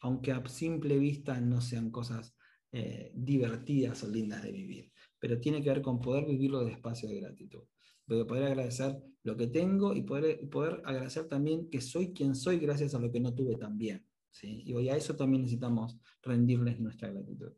Aunque 0.00 0.32
a 0.32 0.44
simple 0.48 0.98
vista 0.98 1.40
no 1.40 1.60
sean 1.60 1.90
cosas 1.90 2.34
eh, 2.72 3.12
divertidas 3.14 4.02
o 4.02 4.08
lindas 4.08 4.42
de 4.42 4.52
vivir, 4.52 4.92
pero 5.18 5.38
tiene 5.38 5.62
que 5.62 5.70
ver 5.70 5.82
con 5.82 6.00
poder 6.00 6.26
vivirlo 6.26 6.60
desde 6.60 6.72
espacio 6.72 7.08
de 7.08 7.20
gratitud. 7.20 7.62
De 8.06 8.24
poder 8.24 8.44
agradecer 8.44 9.00
lo 9.22 9.36
que 9.36 9.46
tengo 9.46 9.94
y 9.94 10.02
poder, 10.02 10.48
poder 10.50 10.82
agradecer 10.84 11.28
también 11.28 11.70
que 11.70 11.80
soy 11.80 12.12
quien 12.12 12.34
soy 12.34 12.58
gracias 12.58 12.94
a 12.94 12.98
lo 12.98 13.10
que 13.12 13.20
no 13.20 13.32
tuve 13.32 13.56
también. 13.56 14.04
¿sí? 14.30 14.64
Y 14.66 14.88
a 14.88 14.96
eso 14.96 15.14
también 15.14 15.42
necesitamos 15.42 15.96
rendirles 16.22 16.80
nuestra 16.80 17.08
gratitud. 17.10 17.52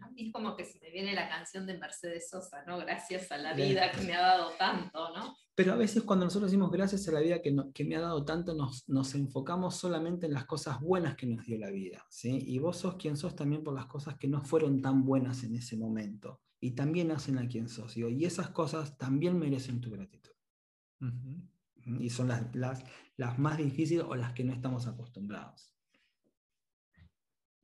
A 0.00 0.10
mí 0.10 0.26
es 0.26 0.32
como 0.32 0.54
que 0.56 0.64
se 0.64 0.78
me 0.80 0.90
viene 0.90 1.14
la 1.14 1.28
canción 1.28 1.66
de 1.66 1.78
Mercedes 1.78 2.28
Sosa, 2.28 2.62
¿no? 2.66 2.78
Gracias 2.78 3.32
a 3.32 3.38
la 3.38 3.54
vida 3.54 3.90
que 3.90 4.02
me 4.02 4.14
ha 4.14 4.20
dado 4.20 4.50
tanto, 4.58 5.16
¿no? 5.16 5.36
Pero 5.54 5.72
a 5.72 5.76
veces 5.76 6.02
cuando 6.02 6.24
nosotros 6.24 6.50
decimos 6.50 6.70
gracias 6.70 7.06
a 7.08 7.12
la 7.12 7.20
vida 7.20 7.40
que, 7.42 7.54
que 7.74 7.84
me 7.84 7.96
ha 7.96 8.00
dado 8.00 8.24
tanto, 8.24 8.54
nos, 8.54 8.88
nos, 8.88 9.14
enfocamos 9.14 9.76
solamente 9.76 10.26
en 10.26 10.32
las 10.32 10.46
cosas 10.46 10.80
buenas 10.80 11.16
que 11.16 11.26
nos 11.26 11.44
dio 11.44 11.58
la 11.58 11.70
vida, 11.70 12.04
¿sí? 12.10 12.38
Y 12.46 12.58
vos 12.58 12.78
sos 12.78 12.96
quien 12.96 13.16
sos 13.16 13.34
también 13.34 13.62
por 13.62 13.74
las 13.74 13.86
cosas 13.86 14.16
que 14.16 14.28
no 14.28 14.42
fueron 14.42 14.80
tan 14.82 15.04
buenas 15.04 15.44
en 15.44 15.54
ese 15.56 15.76
momento. 15.76 16.40
Y 16.60 16.72
también 16.72 17.10
hacen 17.10 17.38
a 17.38 17.48
quien 17.48 17.68
sos. 17.68 17.96
Y 17.96 18.24
esas 18.24 18.50
cosas 18.50 18.96
también 18.96 19.38
merecen 19.38 19.80
tu 19.80 19.90
gratitud. 19.90 20.30
Y 21.98 22.10
son 22.10 22.28
las, 22.28 22.54
las, 22.54 22.84
las 23.16 23.38
más 23.38 23.58
difíciles 23.58 24.04
o 24.08 24.14
las 24.14 24.32
que 24.32 24.44
no 24.44 24.52
estamos 24.52 24.86
acostumbrados. 24.86 25.71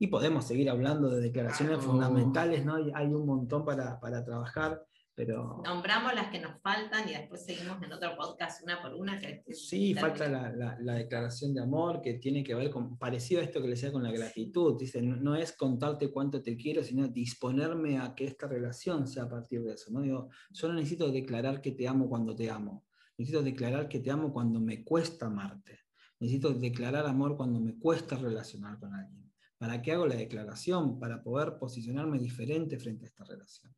Y 0.01 0.07
podemos 0.07 0.45
seguir 0.45 0.69
hablando 0.69 1.09
de 1.09 1.19
declaraciones 1.19 1.79
fundamentales, 1.79 2.63
¿no? 2.63 2.77
hay 2.93 3.07
un 3.07 3.25
montón 3.25 3.65
para, 3.65 3.99
para, 3.99 4.23
trabajar, 4.23 4.81
pero... 5.13 5.61
Nombramos 5.65 6.15
las 6.15 6.29
que 6.29 6.39
nos 6.39 6.61
faltan 6.61 7.09
y 7.09 7.11
después 7.11 7.43
seguimos 7.43 7.83
en 7.83 7.91
otro 7.91 8.15
podcast 8.15 8.63
una 8.63 8.81
por 8.81 8.93
una. 8.93 9.19
Que 9.19 9.43
sí, 9.53 9.93
falta 9.93 10.29
la, 10.29 10.77
la, 10.79 10.93
declaración 10.93 11.53
de 11.53 11.61
amor 11.61 12.01
que 12.01 12.13
tiene 12.13 12.45
que 12.45 12.55
ver 12.55 12.69
con, 12.69 12.97
parecido 12.97 13.41
a 13.41 13.43
esto 13.43 13.59
que 13.59 13.67
le 13.67 13.73
decía 13.73 13.91
con 13.91 14.01
la 14.01 14.11
gratitud. 14.11 14.79
Dice, 14.79 15.01
no, 15.01 15.35
es 15.35 15.51
contarte 15.51 16.09
cuánto 16.09 16.41
te 16.41 16.55
quiero, 16.55 16.81
sino 16.81 17.09
disponerme 17.09 17.97
a 17.97 18.15
que 18.15 18.23
esta 18.23 18.47
relación 18.47 19.05
sea 19.05 19.23
a 19.23 19.29
partir 19.29 19.61
de 19.63 19.73
eso. 19.73 19.91
¿no? 19.91 19.99
Digo, 19.99 20.29
yo 20.51 20.69
no 20.69 20.75
necesito 20.75 21.11
declarar 21.11 21.59
que 21.59 21.73
te 21.73 21.85
amo 21.89 22.07
cuando 22.07 22.33
te 22.33 22.49
amo. 22.49 22.85
Necesito 23.17 23.43
declarar 23.43 23.89
que 23.89 23.99
te 23.99 24.11
amo 24.11 24.31
cuando 24.31 24.61
me 24.61 24.81
cuesta 24.85 25.25
amarte. 25.25 25.77
Necesito 26.21 26.53
declarar 26.53 27.05
amor 27.05 27.35
cuando 27.35 27.59
me 27.59 27.77
cuesta 27.77 28.15
relacionar 28.15 28.79
con 28.79 28.93
alguien. 28.93 29.28
¿Para 29.59 29.81
qué 29.81 29.91
hago 29.91 30.07
la 30.07 30.15
declaración? 30.15 30.97
Para 30.99 31.21
poder 31.21 31.57
posicionarme 31.59 32.17
diferente 32.17 32.79
frente 32.79 33.05
a 33.05 33.09
esta 33.09 33.25
relación. 33.25 33.71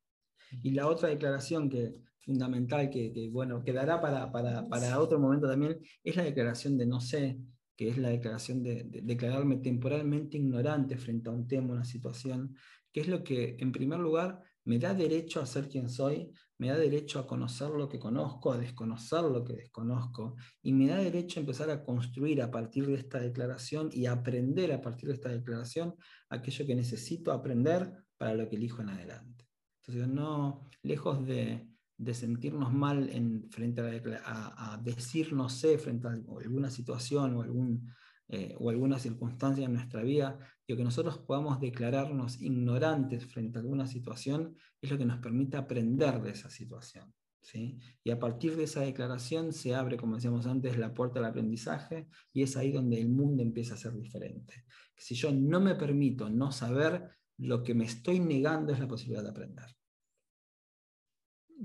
Y 0.63 0.71
la 0.71 0.87
otra 0.87 1.09
declaración 1.09 1.69
que 1.69 1.95
fundamental, 2.19 2.89
que, 2.89 3.29
bueno, 3.31 3.63
quedará 3.63 3.99
para, 3.99 4.31
para, 4.31 4.99
otro 4.99 5.19
momento 5.19 5.47
también, 5.47 5.79
es 6.03 6.15
la 6.15 6.23
declaración 6.23 6.77
de 6.77 6.85
no 6.85 7.01
sé, 7.01 7.39
que 7.75 7.89
es 7.89 7.97
la 7.97 8.09
declaración 8.09 8.61
de, 8.61 8.83
de, 8.83 9.01
declararme 9.01 9.57
temporalmente 9.57 10.37
ignorante 10.37 10.97
frente 10.97 11.29
a 11.29 11.33
un 11.33 11.47
tema, 11.47 11.73
una 11.73 11.83
situación, 11.83 12.55
que 12.91 13.01
es 13.01 13.07
lo 13.07 13.23
que, 13.23 13.57
en 13.59 13.71
primer 13.71 13.99
lugar, 13.99 14.39
me 14.65 14.77
da 14.77 14.93
derecho 14.93 15.41
a 15.41 15.47
ser 15.47 15.67
quien 15.67 15.89
soy, 15.89 16.31
me 16.61 16.67
da 16.67 16.77
derecho 16.77 17.17
a 17.17 17.25
conocer 17.25 17.71
lo 17.71 17.89
que 17.89 17.97
conozco, 17.97 18.53
a 18.53 18.57
desconocer 18.59 19.23
lo 19.23 19.43
que 19.43 19.53
desconozco, 19.53 20.35
y 20.61 20.73
me 20.73 20.89
da 20.89 20.97
derecho 20.97 21.39
a 21.39 21.41
empezar 21.41 21.71
a 21.71 21.83
construir 21.83 22.39
a 22.39 22.51
partir 22.51 22.85
de 22.85 22.93
esta 22.93 23.19
declaración 23.19 23.89
y 23.91 24.05
aprender 24.05 24.71
a 24.71 24.79
partir 24.79 25.09
de 25.09 25.15
esta 25.15 25.29
declaración 25.29 25.95
aquello 26.29 26.67
que 26.67 26.75
necesito 26.75 27.31
aprender 27.31 27.91
para 28.15 28.35
lo 28.35 28.47
que 28.47 28.57
elijo 28.57 28.83
en 28.83 28.89
adelante. 28.89 29.47
Entonces, 29.79 30.07
no, 30.07 30.69
lejos 30.83 31.25
de, 31.25 31.67
sentirnos 32.13 32.71
mal 32.71 33.09
en, 33.09 33.49
frente 33.49 33.81
a, 34.23 34.73
a, 34.73 34.77
decir 34.77 35.33
no 35.33 35.49
sé 35.49 35.79
frente 35.79 36.09
a 36.09 36.11
alguna 36.11 36.69
situación 36.69 37.37
o 37.37 37.41
algún 37.41 37.91
eh, 38.33 38.55
o 38.59 38.69
alguna 38.69 38.97
circunstancia 38.97 39.65
en 39.65 39.73
nuestra 39.73 40.01
vida, 40.03 40.39
y 40.65 40.77
que 40.77 40.83
nosotros 40.83 41.17
podamos 41.17 41.59
declararnos 41.59 42.41
ignorantes 42.41 43.25
frente 43.25 43.57
a 43.57 43.61
alguna 43.61 43.87
situación 43.87 44.55
es 44.81 44.89
lo 44.89 44.97
que 44.97 45.05
nos 45.05 45.19
permite 45.19 45.57
aprender 45.57 46.21
de 46.21 46.31
esa 46.31 46.49
situación. 46.49 47.13
¿sí? 47.41 47.77
Y 48.05 48.11
a 48.11 48.19
partir 48.19 48.55
de 48.55 48.63
esa 48.63 48.79
declaración 48.79 49.51
se 49.51 49.75
abre, 49.75 49.97
como 49.97 50.15
decíamos 50.15 50.45
antes, 50.45 50.77
la 50.77 50.93
puerta 50.93 51.19
al 51.19 51.25
aprendizaje 51.25 52.07
y 52.31 52.43
es 52.43 52.55
ahí 52.55 52.71
donde 52.71 53.01
el 53.01 53.09
mundo 53.09 53.43
empieza 53.43 53.73
a 53.73 53.77
ser 53.77 53.93
diferente. 53.93 54.63
Si 54.95 55.13
yo 55.13 55.31
no 55.33 55.59
me 55.59 55.75
permito 55.75 56.29
no 56.29 56.53
saber, 56.53 57.09
lo 57.37 57.63
que 57.63 57.73
me 57.73 57.83
estoy 57.83 58.19
negando 58.19 58.71
es 58.71 58.79
la 58.79 58.87
posibilidad 58.87 59.23
de 59.23 59.29
aprender. 59.29 59.65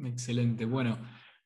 Excelente. 0.04 0.64
Bueno, 0.64 0.98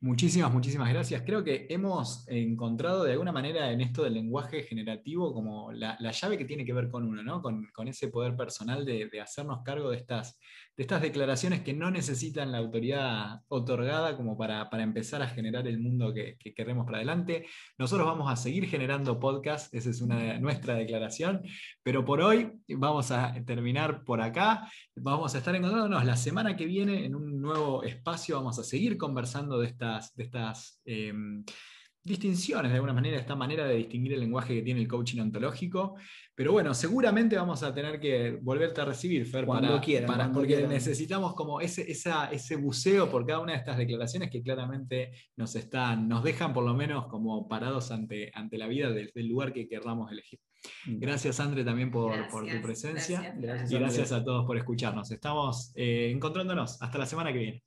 Muchísimas, 0.02 0.50
muchísimas 0.50 0.88
gracias. 0.88 1.20
Creo 1.26 1.44
que 1.44 1.66
hemos 1.68 2.26
encontrado 2.26 3.04
de 3.04 3.12
alguna 3.12 3.32
manera 3.32 3.70
en 3.70 3.82
esto 3.82 4.02
del 4.02 4.14
lenguaje 4.14 4.62
generativo 4.62 5.34
como 5.34 5.72
la, 5.72 5.98
llave 6.10 6.38
que 6.38 6.46
tiene 6.46 6.64
que 6.64 6.72
ver 6.72 6.88
con 6.88 7.04
uno, 7.04 7.22
¿no? 7.22 7.42
con, 7.42 7.68
ese 7.86 8.08
poder 8.08 8.34
personal 8.34 8.86
de, 8.86 9.10
hacernos 9.20 9.62
cargo 9.62 9.90
de 9.90 9.98
estas, 9.98 10.38
de 10.74 10.84
estas 10.84 11.02
declaraciones 11.02 11.60
que 11.60 11.74
no 11.74 11.90
necesitan 11.90 12.50
la 12.50 12.58
autoridad 12.58 13.42
otorgada 13.48 14.16
como 14.16 14.38
para, 14.38 14.70
empezar 14.72 15.20
a 15.20 15.28
generar 15.28 15.68
el 15.68 15.78
mundo 15.78 16.14
que, 16.14 16.38
queremos 16.56 16.86
para 16.86 16.96
adelante. 16.96 17.44
Nosotros 17.76 18.06
vamos 18.06 18.32
a 18.32 18.36
seguir 18.36 18.68
generando 18.68 19.20
podcasts, 19.20 19.68
esa 19.74 19.90
es 19.90 20.00
una, 20.00 20.38
nuestra 20.38 20.76
declaración, 20.76 21.42
pero 21.82 22.06
por 22.06 22.22
hoy 22.22 22.50
vamos 22.70 23.10
a 23.10 23.34
terminar 23.44 24.02
por 24.04 24.22
acá. 24.22 24.66
Vamos 24.96 25.34
a 25.34 25.38
estar 25.38 25.54
encontrándonos 25.54 26.06
la 26.06 26.16
semana 26.16 26.56
que 26.56 26.64
viene 26.64 27.04
en 27.04 27.14
un 27.14 27.38
nuevo 27.38 27.82
espacio, 27.82 28.36
vamos 28.36 28.58
a 28.58 28.64
seguir 28.64 28.96
conversando 28.96 29.58
de 29.58 29.66
esta 29.66 29.89
de 30.14 30.24
estas 30.24 30.80
em, 30.84 31.44
distinciones, 32.02 32.70
de 32.70 32.76
alguna 32.76 32.94
manera, 32.94 33.18
esta 33.18 33.36
manera 33.36 33.66
de 33.66 33.76
distinguir 33.76 34.14
el 34.14 34.20
lenguaje 34.20 34.54
que 34.54 34.62
tiene 34.62 34.80
el 34.80 34.88
coaching 34.88 35.20
ontológico. 35.20 35.96
Pero 36.34 36.52
bueno, 36.52 36.72
seguramente 36.72 37.36
vamos 37.36 37.62
a 37.62 37.74
tener 37.74 38.00
que 38.00 38.38
volverte 38.40 38.80
a 38.80 38.86
recibir, 38.86 39.26
Fer, 39.26 39.44
cuando 39.44 39.80
para, 40.06 40.32
porque 40.32 40.66
necesitamos 40.66 41.34
como 41.34 41.60
ese, 41.60 41.90
ese 41.90 42.56
buceo 42.56 43.10
por 43.10 43.26
cada 43.26 43.40
una 43.40 43.52
de 43.52 43.58
estas 43.58 43.76
declaraciones 43.76 44.30
que 44.30 44.42
claramente 44.42 45.12
nos, 45.36 45.54
están, 45.56 46.08
nos 46.08 46.24
dejan 46.24 46.54
por 46.54 46.64
lo 46.64 46.74
menos 46.74 47.06
como 47.08 47.46
parados 47.46 47.90
ante, 47.90 48.30
ante 48.34 48.56
la 48.56 48.66
vida 48.66 48.90
del, 48.90 49.10
lugar 49.28 49.52
que 49.52 49.68
querramos 49.68 50.10
elegir. 50.10 50.40
Mm. 50.86 50.98
Gracias, 50.98 51.38
Andre, 51.40 51.64
también 51.64 51.90
por, 51.90 52.14
tu 52.28 52.62
presencia. 52.62 53.36
y 53.38 53.74
gracias 53.74 54.12
a 54.12 54.24
todos 54.24 54.46
por 54.46 54.56
escucharnos. 54.56 55.10
Estamos 55.10 55.72
eh, 55.74 56.10
encontrándonos. 56.10 56.80
Hasta 56.80 56.98
la 56.98 57.06
semana 57.06 57.32
que 57.32 57.38
viene. 57.38 57.62